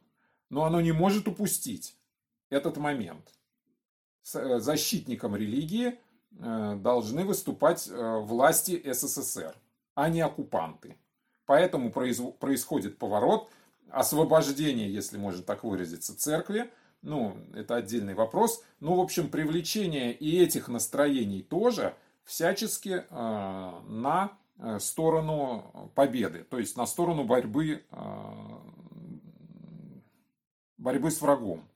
[0.49, 1.95] Но оно не может упустить
[2.49, 3.33] этот момент.
[4.33, 5.99] Э, защитником религии
[6.39, 9.55] э, должны выступать власти СССР,
[9.95, 10.95] а не оккупанты.
[11.45, 13.49] Поэтому происходит поворот,
[13.89, 16.69] освобождение, если можно так выразиться, церкви.
[17.01, 18.63] Ну, это отдельный вопрос.
[18.79, 26.59] Ну, в общем, привлечение и этих настроений тоже всячески э, на э, сторону победы, то
[26.59, 28.51] есть на сторону борьбы, э,
[30.77, 31.67] борьбы с врагом.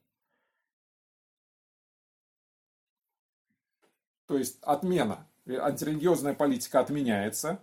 [4.26, 7.62] То есть отмена, антирелигиозная политика отменяется,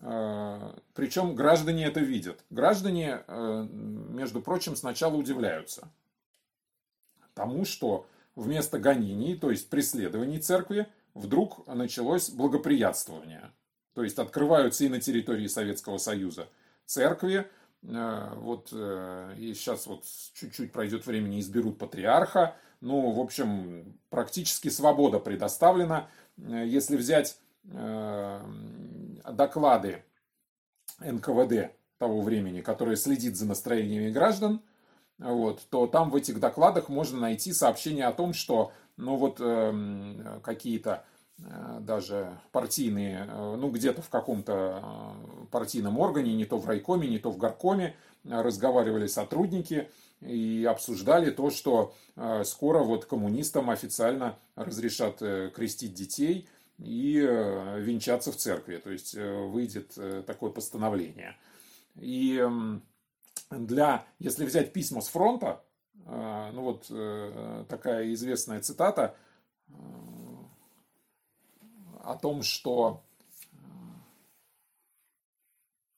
[0.00, 2.44] Э, Причем граждане это видят.
[2.50, 5.88] Граждане, э, между прочим, сначала удивляются
[7.38, 13.52] тому, что вместо гонений, то есть преследований церкви, вдруг началось благоприятствование.
[13.94, 16.48] То есть открываются и на территории Советского Союза
[16.84, 17.46] церкви,
[17.82, 22.56] э, вот и сейчас вот чуть-чуть пройдет времени, изберут патриарха.
[22.80, 26.08] Ну, в общем, практически свобода предоставлена.
[26.36, 27.38] Если взять
[29.24, 30.02] доклады
[31.00, 34.60] НКВД того времени, которое следит за настроениями граждан,
[35.18, 40.40] вот, то там в этих докладах можно найти сообщение о том, что ну вот э,
[40.42, 41.04] какие-то
[41.38, 47.08] э, даже партийные, э, ну где-то в каком-то э, партийном органе, не то в райкоме,
[47.08, 49.88] не то в горкоме, разговаривали сотрудники
[50.20, 56.48] и обсуждали то, что э, скоро вот коммунистам официально разрешат э, крестить детей,
[56.80, 58.76] и венчаться в церкви.
[58.76, 61.36] То есть выйдет такое постановление.
[61.96, 62.40] И
[63.50, 65.64] для, если взять письма с фронта,
[66.06, 69.14] ну вот такая известная цитата
[72.02, 73.02] о том, что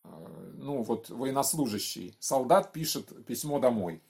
[0.03, 4.03] ну вот военнослужащий, солдат пишет письмо домой.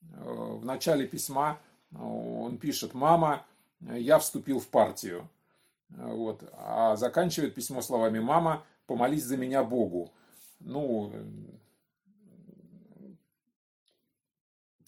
[0.00, 1.58] В начале письма
[1.98, 3.44] он пишет, мама,
[3.80, 5.28] я вступил в партию.
[5.88, 6.42] Вот.
[6.52, 10.10] А заканчивает письмо словами «Мама, помолись за меня Богу».
[10.60, 11.12] Ну,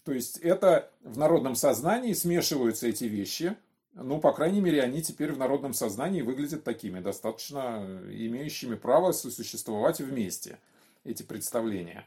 [0.05, 3.57] то есть это в народном сознании смешиваются эти вещи.
[3.93, 9.99] Ну, по крайней мере, они теперь в народном сознании выглядят такими, достаточно имеющими право сосуществовать
[9.99, 10.59] вместе,
[11.03, 12.05] эти представления.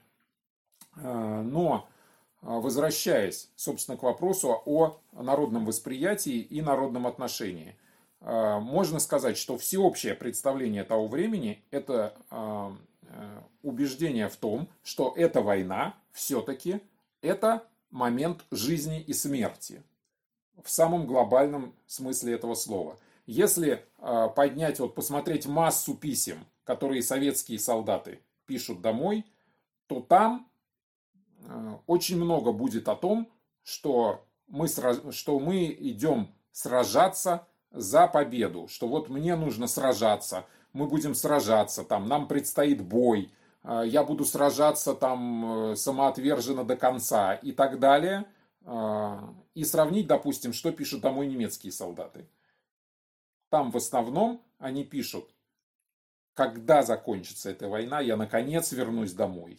[0.97, 1.89] А, но,
[2.41, 7.77] возвращаясь, собственно, к вопросу о народном восприятии и народном отношении–
[8.21, 12.71] можно сказать, что всеобщее представление того времени– это э,
[13.63, 16.81] убеждение в том, что эта война все-таки
[17.23, 19.83] это момент жизни и смерти
[20.63, 22.99] в самом глобальном смысле этого слова.
[23.27, 29.25] Если а, поднять, вот посмотреть массу писем, которые советские солдаты пишут домой,
[29.87, 30.49] то там
[31.87, 33.31] очень много будет о том,
[33.63, 41.15] что мы, что мы идем сражаться за победу, что вот мне нужно сражаться, мы будем
[41.15, 43.31] сражаться, там, нам предстоит бой,
[43.85, 48.25] я буду сражаться там э, самоотверженно до конца и так далее.
[48.65, 52.29] а, и сравнить, допустим, что пишут домой немецкие солдаты.
[53.49, 55.29] Там в основном они пишут,
[56.35, 59.59] когда закончится эта война, я наконец вернусь домой.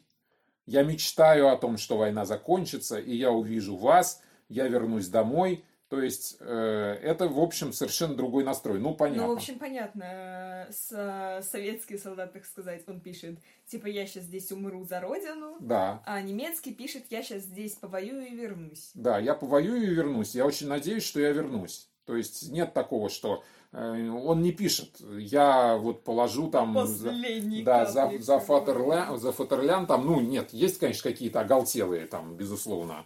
[0.65, 5.99] Я мечтаю о том, что война закончится, и я увижу вас, я вернусь домой, то
[5.99, 8.79] есть э, это, в общем, совершенно другой настрой.
[8.79, 9.23] Ну, понятно.
[9.23, 10.67] Ну, в общем, понятно.
[10.69, 15.57] С, советский солдат, так сказать, он пишет, типа, я сейчас здесь умру за родину.
[15.59, 16.03] Да.
[16.05, 18.91] А немецкий пишет, я сейчас здесь повоюю и вернусь.
[18.93, 20.35] Да, я повоюю и вернусь.
[20.35, 21.89] Я очень надеюсь, что я вернусь.
[22.05, 27.87] То есть нет такого, что э, он не пишет, я вот положу там Последний да,
[27.87, 33.05] за, за, за Фатерлян, там, ну нет, есть, конечно, какие-то оголтелые там, безусловно,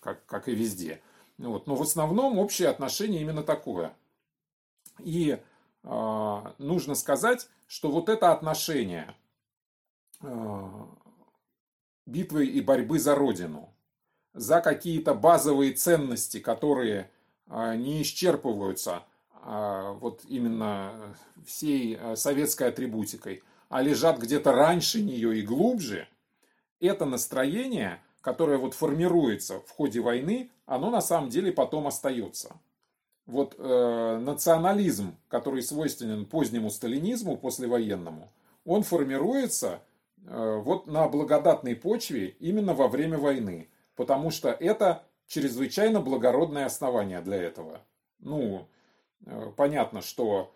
[0.00, 1.00] как, как и везде.
[1.38, 1.66] Вот.
[1.66, 3.94] Но в основном общее отношение именно такое.
[5.00, 5.38] И
[5.82, 9.14] э, нужно сказать, что вот это отношение
[10.20, 10.70] э,
[12.06, 13.74] битвы и борьбы за Родину,
[14.32, 17.10] за какие-то базовые ценности, которые
[17.48, 19.02] э, не исчерпываются
[19.42, 26.06] э, вот именно всей э, советской атрибутикой, а лежат где-то раньше нее и глубже,
[26.78, 32.56] это настроение– которое вот формируется в ходе войны, оно на самом деле потом остается.
[33.26, 38.32] Вот э, национализм, который свойственен позднему сталинизму, послевоенному,
[38.64, 39.82] он формируется
[40.26, 47.20] э, вот на благодатной почве именно во время войны, потому что это чрезвычайно благородное основание
[47.20, 47.82] для этого.
[48.20, 48.66] Ну,
[49.26, 50.50] э, понятно, что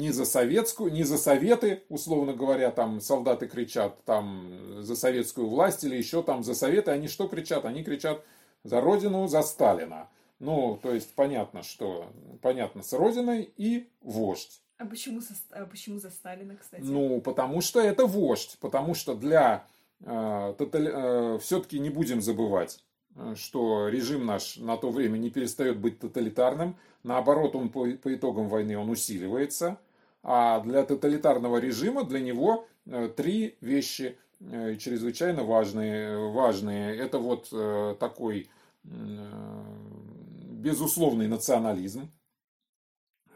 [0.00, 5.84] не за советскую, не за советы, условно говоря, там солдаты кричат, там за советскую власть
[5.84, 7.64] или еще там за советы, они что кричат?
[7.64, 8.24] Они кричат
[8.64, 10.08] за родину, за Сталина.
[10.38, 12.10] Ну, то есть понятно, что
[12.40, 14.62] понятно с родиной и вождь.
[14.78, 16.82] А почему, со, а почему за Сталина, кстати?
[16.82, 19.66] Ну, потому что это вождь, потому что для
[20.00, 22.82] э, тотали, э, все-таки не будем забывать,
[23.16, 28.14] э, что режим наш на то время не перестает быть тоталитарным, наоборот, он по, по
[28.14, 29.78] итогам войны он усиливается.
[30.22, 36.30] А для тоталитарного режима для него э, три вещи э, чрезвычайно важные.
[36.30, 36.96] важные.
[36.96, 38.48] Это вот э, такой
[38.82, 42.10] безусловный национализм,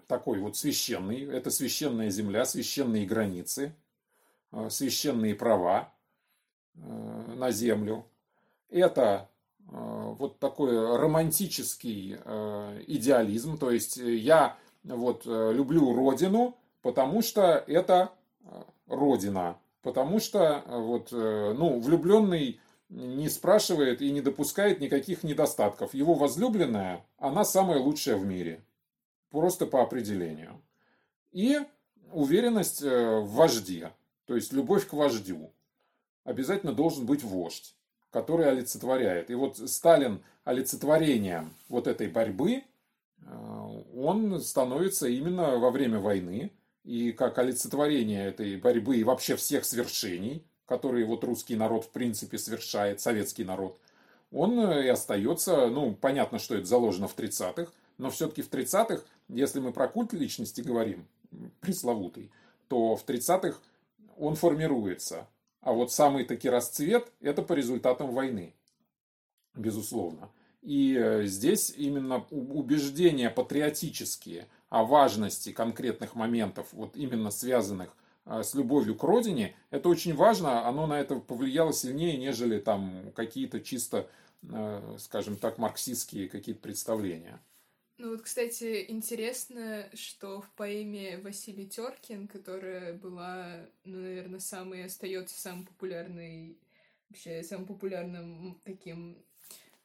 [0.06, 3.74] такой вот священный, это священная земля, священные границы,
[4.70, 5.92] священные права
[6.72, 8.06] на землю.
[8.70, 9.28] Это
[9.68, 12.14] вот такой романтический
[12.86, 18.12] идеализм, то есть я вот люблю родину, потому что это
[18.44, 19.56] э, родина.
[19.80, 25.94] Потому что э, вот, э, ну, влюбленный не спрашивает и не допускает никаких недостатков.
[25.94, 28.62] Его возлюбленная, она самая лучшая в мире.
[29.30, 30.60] Просто по определению.
[31.32, 31.58] И
[32.12, 33.90] уверенность в вожде.
[34.26, 35.50] То есть любовь к вождю.
[36.24, 37.74] Обязательно должен быть вождь,
[38.10, 39.30] который олицетворяет.
[39.30, 42.62] И вот Сталин олицетворением вот этой борьбы,
[43.96, 46.52] он становится именно во время войны
[46.84, 52.38] и как олицетворение этой борьбы и вообще всех свершений, которые вот русский народ в принципе
[52.38, 53.78] совершает, советский народ,
[54.30, 59.02] он э, и остается, ну, понятно, что это заложено в 30-х, но все-таки в 30-х,
[59.28, 61.06] если мы про культ личности говорим,
[61.60, 62.30] пресловутый,
[62.68, 63.58] то в 30-х
[64.18, 65.26] он формируется.
[65.60, 68.54] А вот самый таки расцвет– это по результатам войны,
[69.54, 70.30] безусловно.
[70.60, 74.48] И э, здесь именно убеждения патриотические–
[74.82, 80.86] важности конкретных моментов, вот именно связанных а, с любовью к родине, это очень важно, оно
[80.86, 84.08] на это повлияло сильнее, нежели там какие-то чисто,
[84.50, 87.40] а, скажем так, марксистские какие-то представления.
[87.96, 95.38] Ну вот, кстати, интересно, что в поэме Василий Теркин, которая была, ну, наверное, самой, остается
[95.38, 96.58] самой популярной,
[97.08, 99.16] вообще самым популярным таким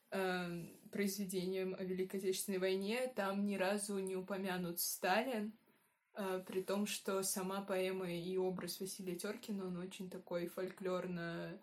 [0.09, 5.53] э, произведением о Великой Отечественной войне, там ни разу не упомянут Сталин,
[6.15, 11.59] э, при том, что сама поэма и образ Василия Теркина, он очень такой фольклорно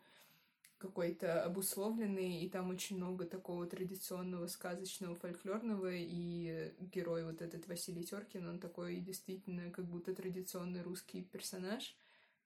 [0.79, 8.05] какой-то обусловленный, и там очень много такого традиционного сказочного фольклорного, и герой вот этот Василий
[8.05, 11.97] Теркин, он такой действительно как будто традиционный русский персонаж,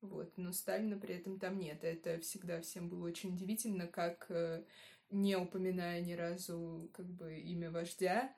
[0.00, 1.84] вот, но Сталина при этом там нет.
[1.84, 4.62] Это всегда всем было очень удивительно, как э,
[5.10, 8.34] не упоминая ни разу как бы имя вождя,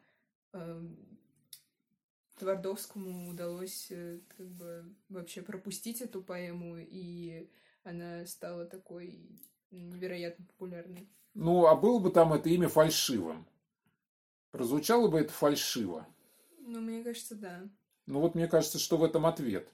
[0.52, 0.96] эм,
[2.36, 7.50] Твардовскому удалось э, как бы вообще пропустить эту поэму, и
[7.84, 9.28] она стала такой
[9.70, 11.08] невероятно популярной.
[11.34, 13.46] Ну, а было бы там это имя фальшивым?
[14.50, 16.06] Прозвучало бы это фальшиво?
[16.58, 17.68] Ну, мне кажется, да.
[18.06, 19.72] Ну, вот мне кажется, что в этом ответ.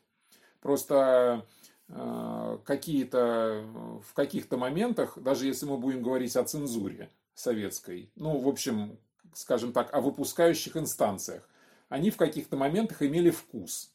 [0.61, 1.47] Просто
[1.89, 3.65] какие-то
[4.07, 8.99] в каких-то моментах, даже если мы будем говорить о цензуре советской, ну, в общем,
[9.33, 11.49] скажем так, о выпускающих инстанциях,
[11.89, 13.93] они в каких-то моментах имели вкус.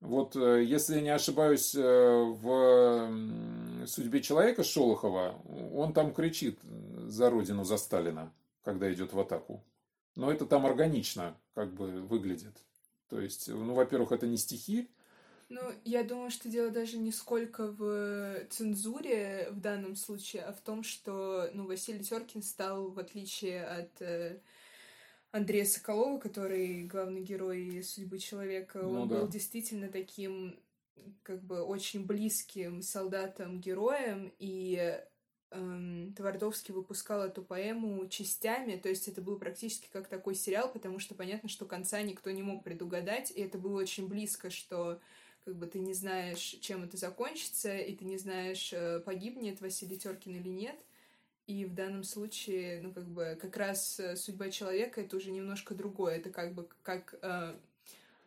[0.00, 5.40] Вот, э, если я не ошибаюсь, э, в «Судьбе человека» Шолохова,
[5.72, 6.58] он там кричит
[7.06, 8.32] за родину, за Сталина,
[8.64, 9.64] когда идет в атаку.
[10.14, 12.56] Но это там органично как бы выглядит.
[13.08, 14.90] То есть, ну, во-первых, это не стихи.
[15.48, 20.60] Ну, я думаю, что дело даже не сколько в цензуре в данном случае, а в
[20.60, 24.40] том, что, ну, Василий Теркин стал, в отличие от э,
[25.30, 29.20] Андрея Соколова, который главный герой судьбы человека, Ну он да.
[29.20, 30.58] был действительно таким
[31.22, 34.98] как бы очень близким солдатом-героем, и
[35.50, 40.98] эм, Твардовский выпускал эту поэму частями, то есть это был практически как такой сериал, потому
[40.98, 45.00] что понятно, что конца никто не мог предугадать, и это было очень близко, что
[45.44, 49.98] как бы ты не знаешь, чем это закончится, и ты не знаешь, э, погибнет Василий
[49.98, 50.76] Теркин или нет.
[51.46, 55.74] И в данном случае, ну, как бы, как раз э, судьба человека это уже немножко
[55.74, 56.16] другое.
[56.16, 57.14] Это как бы как...
[57.20, 57.54] э,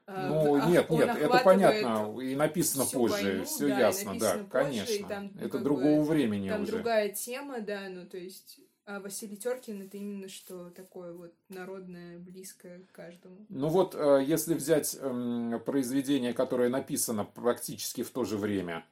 [0.05, 4.45] Ну, ах- нет, нет, это понятно, и написано позже, войну, все да, ясно, да, позже,
[4.51, 5.07] конечно.
[5.07, 6.73] там, ну, это другого бы, времени Там уже.
[6.73, 8.59] другая тема, да, ну, то есть...
[8.89, 13.35] А Василий Теркин это именно что такое вот народное, близкое каждому.
[13.49, 18.85] Ну вот, э, если взять эм, произведение, которое написано практически в то же время,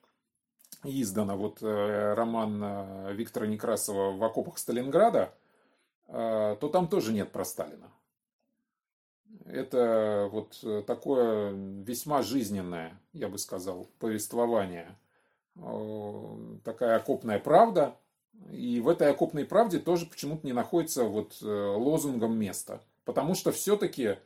[0.84, 5.34] издано, вот э, роман э, Виктора Некрасова «В окопах Сталинграда»,
[6.08, 7.90] то там тоже нет про Сталина.
[9.46, 14.96] Это вот такое весьма жизненное, я бы сказал, повествование.
[16.64, 17.98] Такая окопная правда.
[18.52, 22.82] И в этой окопной правде тоже почему-то не находится вот э, лозунгом места.
[23.04, 24.18] Потому что все-таки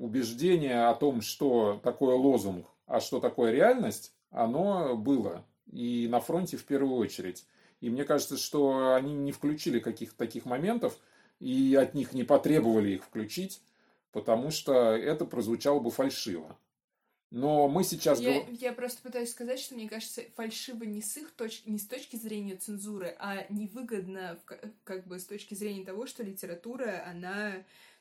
[0.00, 5.44] убеждение о том, что такое лозунг, а что такое реальность, оно было.
[5.70, 7.46] И на фронте в первую очередь.
[7.80, 10.98] И мне кажется, что они не включили каких-то таких моментов,
[11.40, 13.62] и от них не потребовали их включить,
[14.12, 16.56] потому что это прозвучало бы фальшиво.
[17.32, 18.20] Но мы сейчас...
[18.20, 21.62] Я, я просто пытаюсь сказать, что мне кажется, фальшиво не с их точ...
[21.64, 24.38] не с точки зрения цензуры, а невыгодно
[24.84, 27.54] как бы с точки зрения того, что литература, она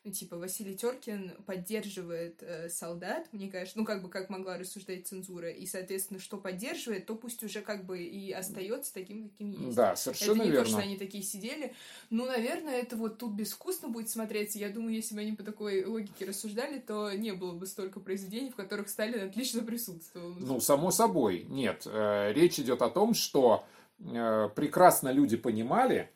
[0.04, 5.06] ну, типа, Василий Теркин поддерживает э, солдат, мне кажется, ну, как бы, как могла рассуждать
[5.06, 9.76] цензура, и, соответственно, что поддерживает, то пусть уже как бы и остается таким, каким есть.
[9.76, 10.64] Да, Это совершенно не верно.
[10.66, 11.74] то, что они такие сидели.
[12.10, 14.58] Ну, наверное, это вот тут безвкусно будет смотреться.
[14.58, 18.50] Я думаю, если бы они по такой логике рассуждали, то не было бы столько произведений,
[18.50, 20.34] в которых Сталин отлично присутствовал.
[20.40, 21.84] Ну, само собой, нет.
[21.86, 23.66] Э, Речь идет о том, что
[24.00, 26.10] э, прекрасно люди понимали,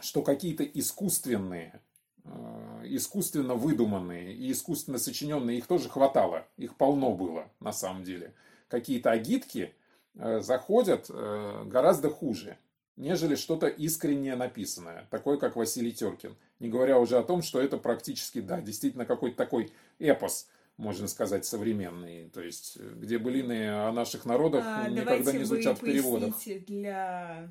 [0.00, 1.80] что какие-то искусственные,
[2.24, 2.61] э,
[2.96, 8.34] искусственно выдуманные и искусственно сочиненные, их тоже хватало, их полно было на самом деле.
[8.68, 9.74] Какие-то агитки
[10.14, 12.58] э, заходят э, гораздо хуже,
[12.96, 16.36] нежели что-то искреннее написанное, такое как Василий Теркин.
[16.58, 21.44] Не говоря уже о том, что это практически, да, действительно какой-то такой эпос, можно сказать,
[21.44, 22.30] современный.
[22.30, 26.34] То есть, э, где былины о наших народах А, никогда не звучат в переводах.
[26.66, 27.50] для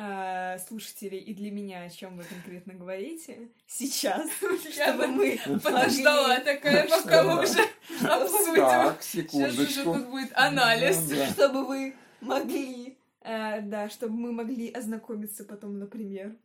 [0.00, 4.30] а, слушателей и для меня, о чем вы конкретно говорите сейчас,
[4.72, 7.58] чтобы мы подождала такая, пока мы уже
[8.08, 8.62] обсудим.
[8.62, 11.00] Так, Сейчас уже тут будет анализ.
[11.10, 16.36] Ну, чтобы вы могли, а, да, чтобы мы могли ознакомиться потом, например,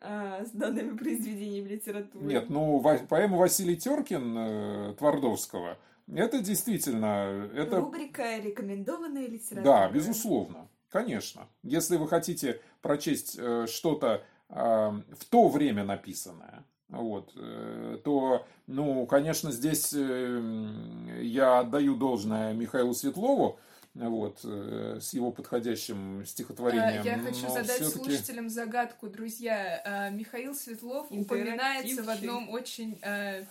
[0.00, 2.24] а, с данными произведениями литературы.
[2.24, 5.76] Нет, ну, поэма Василий Теркин э, Твардовского,
[6.10, 9.62] это действительно, это Рубрика «Рекомендованная литература».
[9.62, 11.48] Да, безусловно, конечно.
[11.62, 19.06] Если вы хотите прочесть э, что-то э, в то время написанное, вот, э, то, ну,
[19.06, 23.58] конечно, здесь э, я отдаю должное Михаилу Светлову,
[23.94, 27.02] вот, э, с его подходящим стихотворением.
[27.02, 29.82] А, Я хочу но задать слушателям загадку, друзья.
[29.84, 33.42] А, Михаил Светлов упоминается в одном очень а,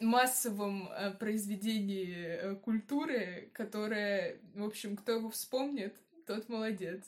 [0.00, 5.94] массовом а, произведении культуры, которое, в общем, кто его вспомнит,
[6.34, 7.02] тот молодец.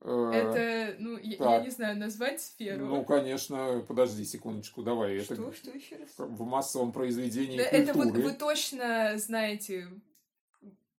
[0.00, 2.86] э, Это, ну, я, я не знаю, назвать сферу.
[2.86, 5.20] Ну, конечно, подожди секундочку, давай.
[5.20, 6.08] Что, Это что еще раз?
[6.16, 8.22] в массовом произведении Да, это вы, культуры.
[8.24, 9.88] вы точно знаете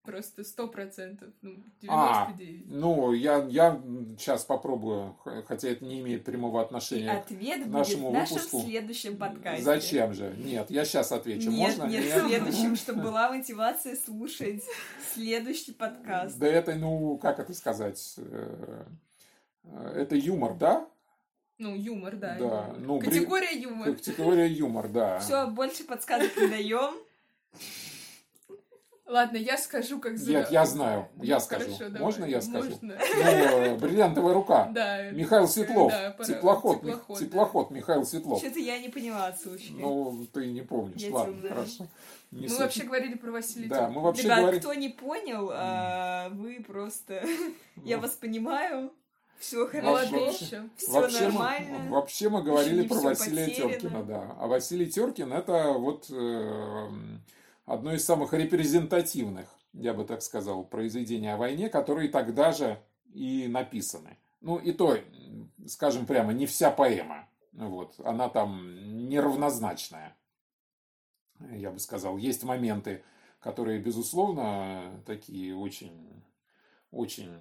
[0.04, 1.56] просто сто процентов, ну,
[1.88, 2.66] А, 99.
[2.68, 3.82] Ну, я, я
[4.18, 5.16] сейчас попробую,
[5.48, 8.62] хотя это не имеет прямого И отношения ответ будет нашему в нашем выпуску.
[8.62, 9.64] следующем подкасте.
[9.64, 10.36] Зачем же?
[10.38, 11.50] Нет, я сейчас отвечу.
[11.50, 11.90] Нет, Можно?
[11.90, 14.64] нет, в следующем, чтобы была мотивация слушать
[15.14, 16.38] следующий подкаст.
[16.38, 18.16] Да это, ну, как это сказать?
[18.18, 18.86] э,
[19.96, 20.88] Это юмор, да?
[21.60, 22.36] Ну, юмор, да.
[22.38, 22.76] Да, юмор.
[22.80, 23.94] ну, Категория юмор.
[23.94, 25.20] Категория юмор, да.
[25.20, 26.94] Все, больше подсказок не даем.
[29.06, 30.34] Ладно, я скажу, как зовут.
[30.34, 31.66] Нет, я знаю, я Ну, скажу.
[31.66, 32.02] хорошо, давай.
[32.02, 32.70] Можно я скажу?
[32.70, 32.98] Можно.
[32.98, 34.70] Ну, бриллиантовая рука.
[34.74, 35.12] Да.
[35.12, 35.92] Михаил Светлов.
[35.92, 36.30] Да, пора.
[36.30, 37.76] теплоход, Теплоход, теплоход, да.
[37.76, 38.40] Михаил Светлов.
[38.40, 39.74] Что-то я не поняла случая.
[39.74, 41.02] Ну, ты не помнишь.
[41.02, 41.50] Я Ладно, темная.
[41.52, 41.88] хорошо.
[42.32, 42.60] Не Мы суть.
[42.60, 44.60] вообще говорили про Василия Да, мы вообще Ребят, говорим...
[44.62, 47.24] кто не понял, а, вы просто...
[47.84, 48.92] Я вас понимаю.
[49.38, 50.18] Все Вообще- хорошо.
[50.18, 50.70] Еще.
[50.78, 51.80] Все Вообще нормально.
[51.80, 53.72] мы, вообще мы говорили про Василия потеряно.
[53.74, 54.36] Теркина, да.
[54.40, 56.90] А Василий Теркин это вот э,
[57.66, 62.80] одно из самых репрезентативных, я бы так сказал, произведений о войне, которые тогда же
[63.14, 64.18] и написаны.
[64.42, 64.98] Ну и то,
[65.68, 67.28] скажем прямо, не вся поэма.
[67.54, 70.18] Вот, она там неравнозначная,
[71.52, 72.18] я бы сказал.
[72.18, 73.04] Есть моменты,
[73.40, 76.24] которые, безусловно, такие очень,
[76.90, 77.32] очень,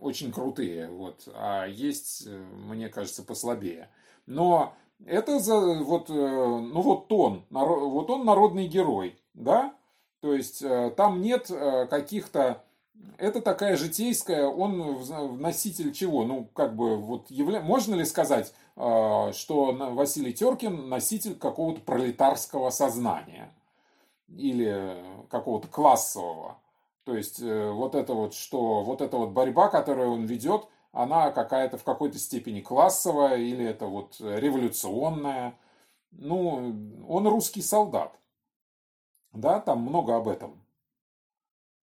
[0.00, 1.28] очень крутые, вот.
[1.34, 3.90] А есть, э, мне кажется, послабее.
[4.26, 4.76] Но
[5.06, 9.74] это за, вот, э, ну вот он, вот он народный герой, да?
[10.20, 12.62] То есть э, там нет э, каких-то
[13.18, 16.24] это такая житейская, он носитель чего?
[16.24, 17.60] Ну, как бы, вот, явля...
[17.60, 23.52] можно ли сказать, что Василий Теркин носитель какого-то пролетарского сознания?
[24.28, 24.94] Или
[25.30, 26.58] какого-то классового?
[27.04, 31.78] То есть, вот это вот, что, вот эта вот борьба, которую он ведет, она какая-то
[31.78, 35.54] в какой-то степени классовая, или это вот революционная.
[36.12, 36.74] Ну,
[37.08, 38.18] он русский солдат.
[39.32, 40.62] Да, там много об этом.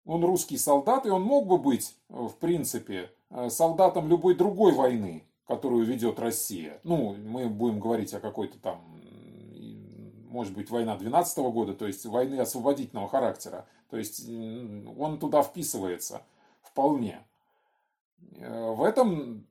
[0.05, 5.23] Он русский солдат, и он мог бы быть, в принципе, э, солдатом любой другой войны,
[5.45, 6.79] которую ведет Россия.
[6.83, 8.81] Ну, мы будем говорить о какой-то там,
[10.29, 13.67] может быть, война 12 года, то есть войны освободительного характера.
[13.89, 16.23] То есть он туда вписывается
[16.61, 17.26] вполне.
[18.37, 19.45] Э, В этом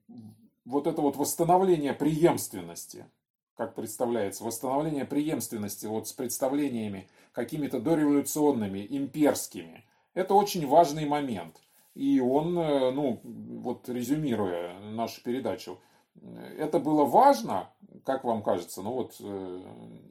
[0.65, 3.07] вот это вот восстановление преемственности,
[3.57, 11.61] как представляется, восстановление преемственности вот с представлениями какими-то дореволюционными, имперскими, это очень важный момент.
[11.95, 15.81] И он, э, ну, вот резюмируя нашу передачу,
[16.59, 17.71] это было важно,
[18.05, 19.63] как вам кажется, ну вот э,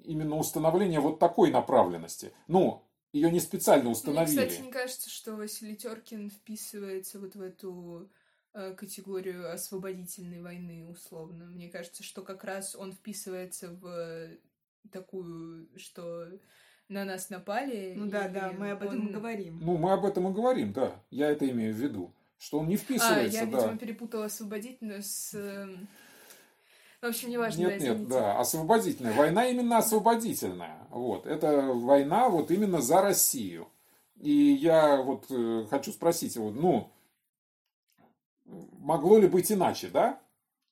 [0.03, 2.31] именно установление вот такой направленности.
[2.47, 4.45] Ну, ее не специально Мне, установили.
[4.47, 8.07] кстати, не кажется, что Василий Теркин вписывается вот в эту
[8.77, 11.45] категорию освободительной войны, условно.
[11.45, 14.29] Мне кажется, что как раз он вписывается в
[14.91, 16.27] такую, что
[16.87, 17.93] на нас напали.
[17.97, 19.59] Ну да, да, мы об этом он- и говорим.
[19.61, 20.95] Ну, мы об этом и говорим, да.
[21.09, 22.11] Я это имею в виду.
[22.37, 23.57] Что он не А, вписывается, я, да.
[23.59, 25.33] видимо, перепутала освободительную с...
[25.33, 25.87] эм,
[27.01, 29.13] В общем, неважно, Нет, да, нет, да, освободительная.
[29.13, 30.85] Война именно освободительная.
[30.89, 31.25] Вот.
[31.27, 33.67] Это война вот именно за Россию.
[34.21, 36.91] И я вот э, хочу спросить его, ну,
[38.85, 40.19] могло ли быть иначе, да?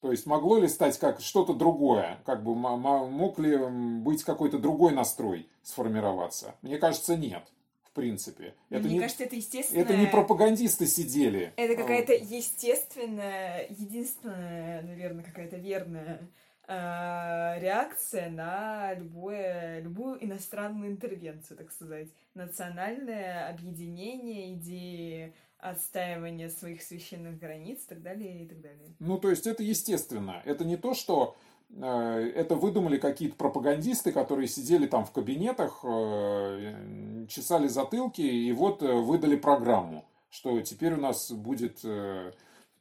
[0.01, 2.19] То есть могло ли стать как что-то другое?
[2.25, 3.57] Как бы мог ли
[4.01, 6.55] быть какой-то другой настрой сформироваться?
[6.61, 7.43] Мне кажется, нет,
[7.83, 8.53] в принципе.
[8.69, 9.79] Но Это Мне не, кажется, это естественно.
[9.79, 11.53] это не пропагандисты сидели.
[11.55, 16.19] Это какая-то естественная, единственная, наверное, какая-то верная
[16.67, 22.09] э, реакция на любое, любую иностранную интервенцию, так сказать.
[22.35, 28.95] Национальное объединение, идеи отстаивания своих священных границ и так далее, и так далее.
[28.99, 30.41] Ну, то есть это естественно.
[30.45, 31.37] Это не то, что
[31.69, 38.83] э, это выдумали какие-то пропагандисты, которые сидели там в кабинетах, э, чесали затылки и вот
[38.83, 41.81] э, выдали программу, что теперь у нас будет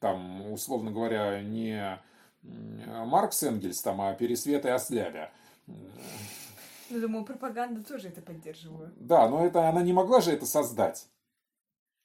[0.00, 2.00] там, условно говоря, не
[2.42, 5.30] Маркс Энгельс, там, а Пересвет и Ослябя.
[6.92, 8.92] Ну, думаю, пропаганда тоже это поддерживала.
[8.96, 11.08] Да, но это она не могла же это создать.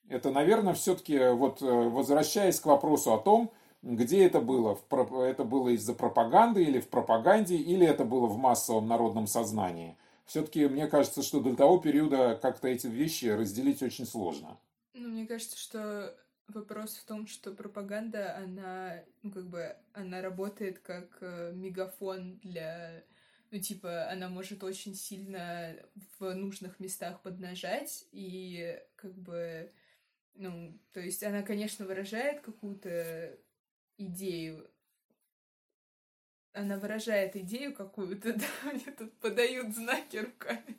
[0.08, 4.80] Это, наверное, все-таки вот э, возвращаясь к вопросу о том, где это было,
[5.26, 9.98] это было из-за пропаганды или в пропаганде, или это было в массовом народном сознании.
[10.26, 14.58] Все-таки мне кажется, что до того периода как-то эти вещи разделить очень сложно.
[14.94, 16.16] Ну, мне кажется, что
[16.48, 23.04] вопрос в том, что пропаганда, она, ну, как бы, она работает как э, мегафон для...
[23.52, 25.76] Ну, типа, она может очень сильно
[26.20, 29.72] в нужных местах поднажать, и, как бы,
[30.36, 33.38] ну, то есть она, конечно, выражает какую-то
[33.98, 34.70] идею,
[36.54, 38.34] она выражает идею какую-то,
[38.64, 40.78] да, мне тут подают знаки руками.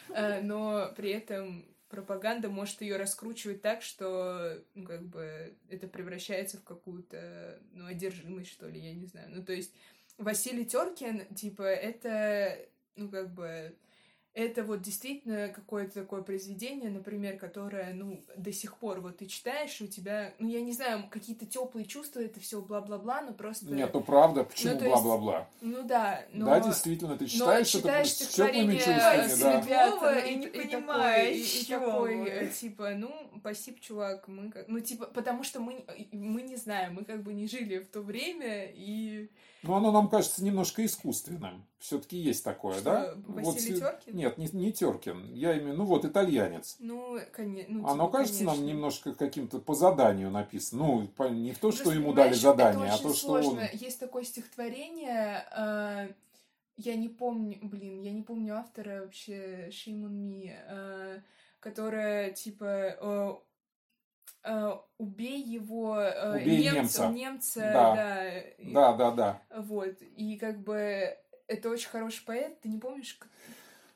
[0.09, 6.57] Э, Но при этом пропаганда может ее раскручивать так, что, ну, как бы, это превращается
[6.57, 9.29] в какую-то, ну, одержимость, что ли, я не знаю.
[9.31, 9.73] Ну, то есть,
[10.17, 12.57] Василий Теркин, типа, это,
[12.95, 13.75] ну, как бы,
[14.37, 19.81] это вот действительно какое-то такое произведение, например, которое, ну, до сих пор вот ты читаешь,
[19.81, 23.65] и у тебя, ну, я не знаю, какие-то теплые чувства, это все бла-бла-бла, но просто...
[23.65, 25.47] Нет, ну правда, почему Ну, то есть, бла-бла-бла?
[25.61, 26.45] Ну да, но...
[26.45, 29.61] Да, действительно, ты но читаешь это читаешь с теплыми чувствами, да.
[29.61, 32.27] Ребята, ну, и, не и понимаю, такой, и, и такой, вы.
[32.27, 34.67] э, типа, ну, спасибо, чувак, мы как...
[34.67, 38.01] Ну, типа, потому что мы, мы не знаем, мы как бы не жили в то
[38.01, 39.31] время, и...
[39.67, 41.65] Но оно нам кажется немножко искусственным.
[41.79, 43.13] Все-таки есть такое, Что, да?
[43.27, 44.15] Василий с- Тёркин?
[44.15, 45.33] Нет, не, не Теркин.
[45.33, 46.77] Я имею, ну вот, итальянец.
[46.79, 47.89] Ну, конечно.
[47.89, 50.85] Оно кажется нам немножко каким-то по заданию написано.
[50.85, 53.43] Ну, по- не то, что Просто, ему дали задание, а то, очень что он...
[53.43, 53.69] сложно.
[53.73, 56.13] Есть такое стихотворение, э,
[56.77, 61.19] я не помню, блин, я не помню автора вообще, Шимон Ми, э,
[61.59, 63.41] которое, типа,
[64.97, 67.07] убей его, э, Убей немца, немца.
[67.09, 67.95] немца, Да.
[67.95, 69.41] да, и- Да, да, да.
[69.57, 71.15] вот, и как бы
[71.47, 73.17] это очень хороший поэт, ты не помнишь,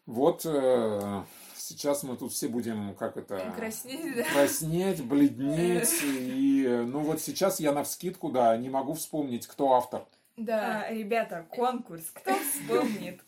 [0.05, 1.21] Вот э,
[1.55, 3.53] сейчас мы тут все будем, как это...
[3.55, 4.23] краснеть, да?
[4.33, 5.89] краснеть, бледнеть.
[6.03, 10.05] И, ну, вот сейчас я навскидку, да, не могу вспомнить, кто автор.
[10.37, 12.03] Да, А, ребята, конкурс.
[12.13, 13.21] Кто вспомнит?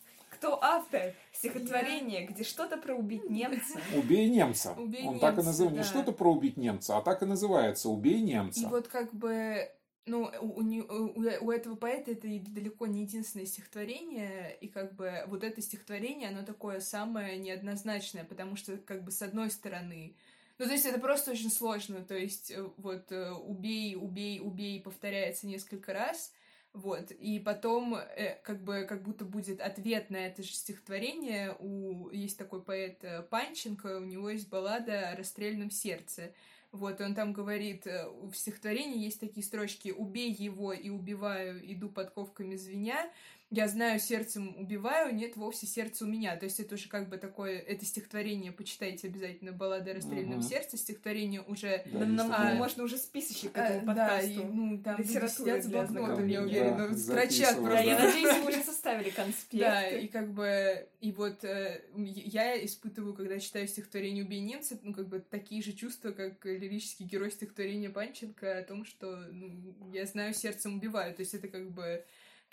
[0.43, 3.79] Кто автор стихотворения, где что-то про убить немца?
[3.95, 4.73] «Убей немца».
[4.73, 5.77] «Убей Он так и немца», называется.
[5.77, 5.89] Не да.
[5.89, 8.59] что-то про убить немца, а так и называется «Убей немца».
[8.59, 9.71] И вот как бы,
[10.05, 14.95] ну, у, у не- у- этого поэта это и далеко не единственное стихотворение, и как
[14.95, 20.17] бы вот это стихотворение, оно такое самое неоднозначное, потому что как бы с одной стороны,
[20.57, 24.81] ну, то есть это просто очень сложно, то есть э, вот э, «убей, убей, убей»
[24.81, 26.33] повторяется несколько раз,
[26.73, 31.55] вот, и потом э, как бы как будто будет ответ на это же стихотворение.
[31.59, 36.33] У есть такой поэт э, Панченко, у него есть баллада о расстрельном сердце.
[36.71, 41.89] Вот, он там говорит, э, в стихотворении есть такие строчки «Убей его и убиваю, иду
[41.89, 43.07] подковками звеня,
[43.53, 46.35] я знаю, сердцем убиваю, нет вовсе сердца у меня».
[46.35, 50.41] То есть это уже как бы такое, это стихотворение, почитайте обязательно «Баллада о расстрельном Мгм.
[50.43, 51.83] сердце», стихотворение уже...
[51.85, 52.55] Да, нам такое.
[52.55, 54.31] можно уже списочек к э, этому да, подкасту.
[54.31, 57.73] и, ну, там люди сидят с блокнотом, я уверена, Да, строчат записывают.
[57.73, 58.17] Да, я просто.
[58.17, 59.63] надеюсь, вы уже составили конспект.
[59.63, 64.93] Да, и как бы, и вот э, я испытываю, когда читаю стихотворение «Убей немца», ну,
[64.93, 70.05] как бы такие же чувства, как лирический герой стихотворения Панченко о том, что ну, я
[70.05, 71.13] знаю, сердцем убиваю.
[71.13, 72.03] То есть это как бы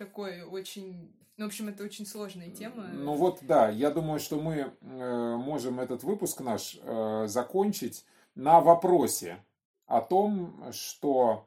[0.00, 1.12] такой очень...
[1.36, 2.88] Ну, в общем, это очень сложная тема.
[2.88, 8.60] Ну вот, да, я думаю, что мы э, можем этот выпуск наш э, закончить на
[8.60, 9.42] вопросе
[9.86, 11.46] о том, что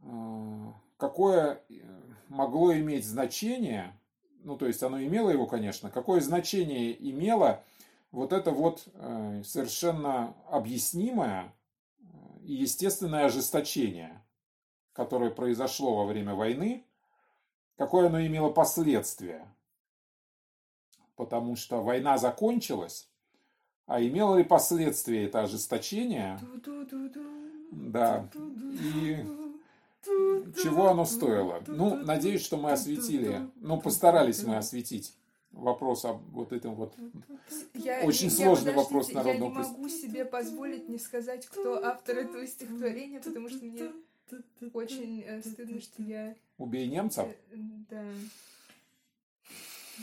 [0.00, 0.06] э,
[0.98, 1.74] какое э,
[2.28, 3.98] могло иметь значение,
[4.42, 7.62] ну то есть оно имело его, конечно, какое значение имело
[8.10, 11.52] вот это вот э, совершенно объяснимое
[11.98, 12.02] э,
[12.42, 14.22] и естественное ожесточение,
[14.92, 16.84] которое произошло во время войны,
[17.76, 19.46] какое оно имело последствия.
[21.16, 23.08] Потому что война закончилась,
[23.86, 26.40] а имело ли последствия это ожесточение,
[27.70, 28.28] да,
[28.82, 29.24] и
[30.62, 31.62] чего оно стоило.
[31.68, 35.14] Ну, надеюсь, что мы осветили, ну, постарались мы осветить
[35.52, 36.94] вопрос об вот этом вот.
[37.74, 41.84] Я- Очень я- сложный подождите, вопрос Я народного не могу себе позволить не сказать, кто
[41.84, 43.92] автор этого стихотворения, потому что мне
[44.72, 46.34] очень э, стыдно, что я...
[46.58, 47.28] Убей немцев.
[47.50, 47.56] э,
[47.90, 48.04] Да.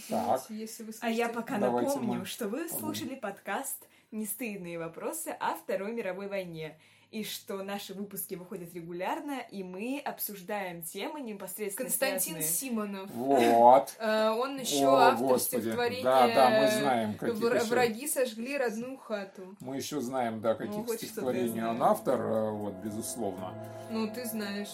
[0.08, 0.50] Так.
[0.50, 5.56] Если вы А я пока Давайте напомню, мы что вы слушали подкаст «Нестыдные вопросы о
[5.56, 6.80] Второй мировой войне»,
[7.12, 13.10] и что наши выпуски выходят регулярно, и мы обсуждаем темы непосредственно Константин связанные- Симонов.
[13.12, 13.94] Вот.
[14.00, 17.66] Э, Он еще автор стихотворения Да, да, мы знаем, каких «Вра- еще.
[17.66, 19.56] «Враги сожгли родную хату».
[19.60, 23.54] Мы еще знаем, да, Ну, каких что-то стихотворений он автор, э, вот, безусловно.
[23.90, 24.72] Ну, ты знаешь.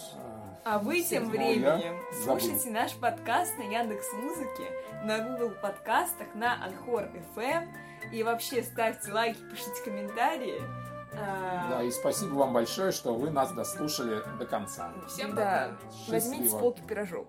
[0.64, 4.70] А, А вы тем Ну, временем слушайте наш подкаст на Яндекс Музыке,
[5.04, 7.68] на Google подкастах, на Анхор FM
[8.12, 10.60] и вообще ставьте лайки, пишите комментарии.
[11.20, 14.90] А, Да, и спасибо вам большое, что вы нас дослушали до конца.
[15.08, 16.12] Всем да, пока.
[16.12, 16.58] возьмите с Счастливо.
[16.60, 17.28] полки пирожок.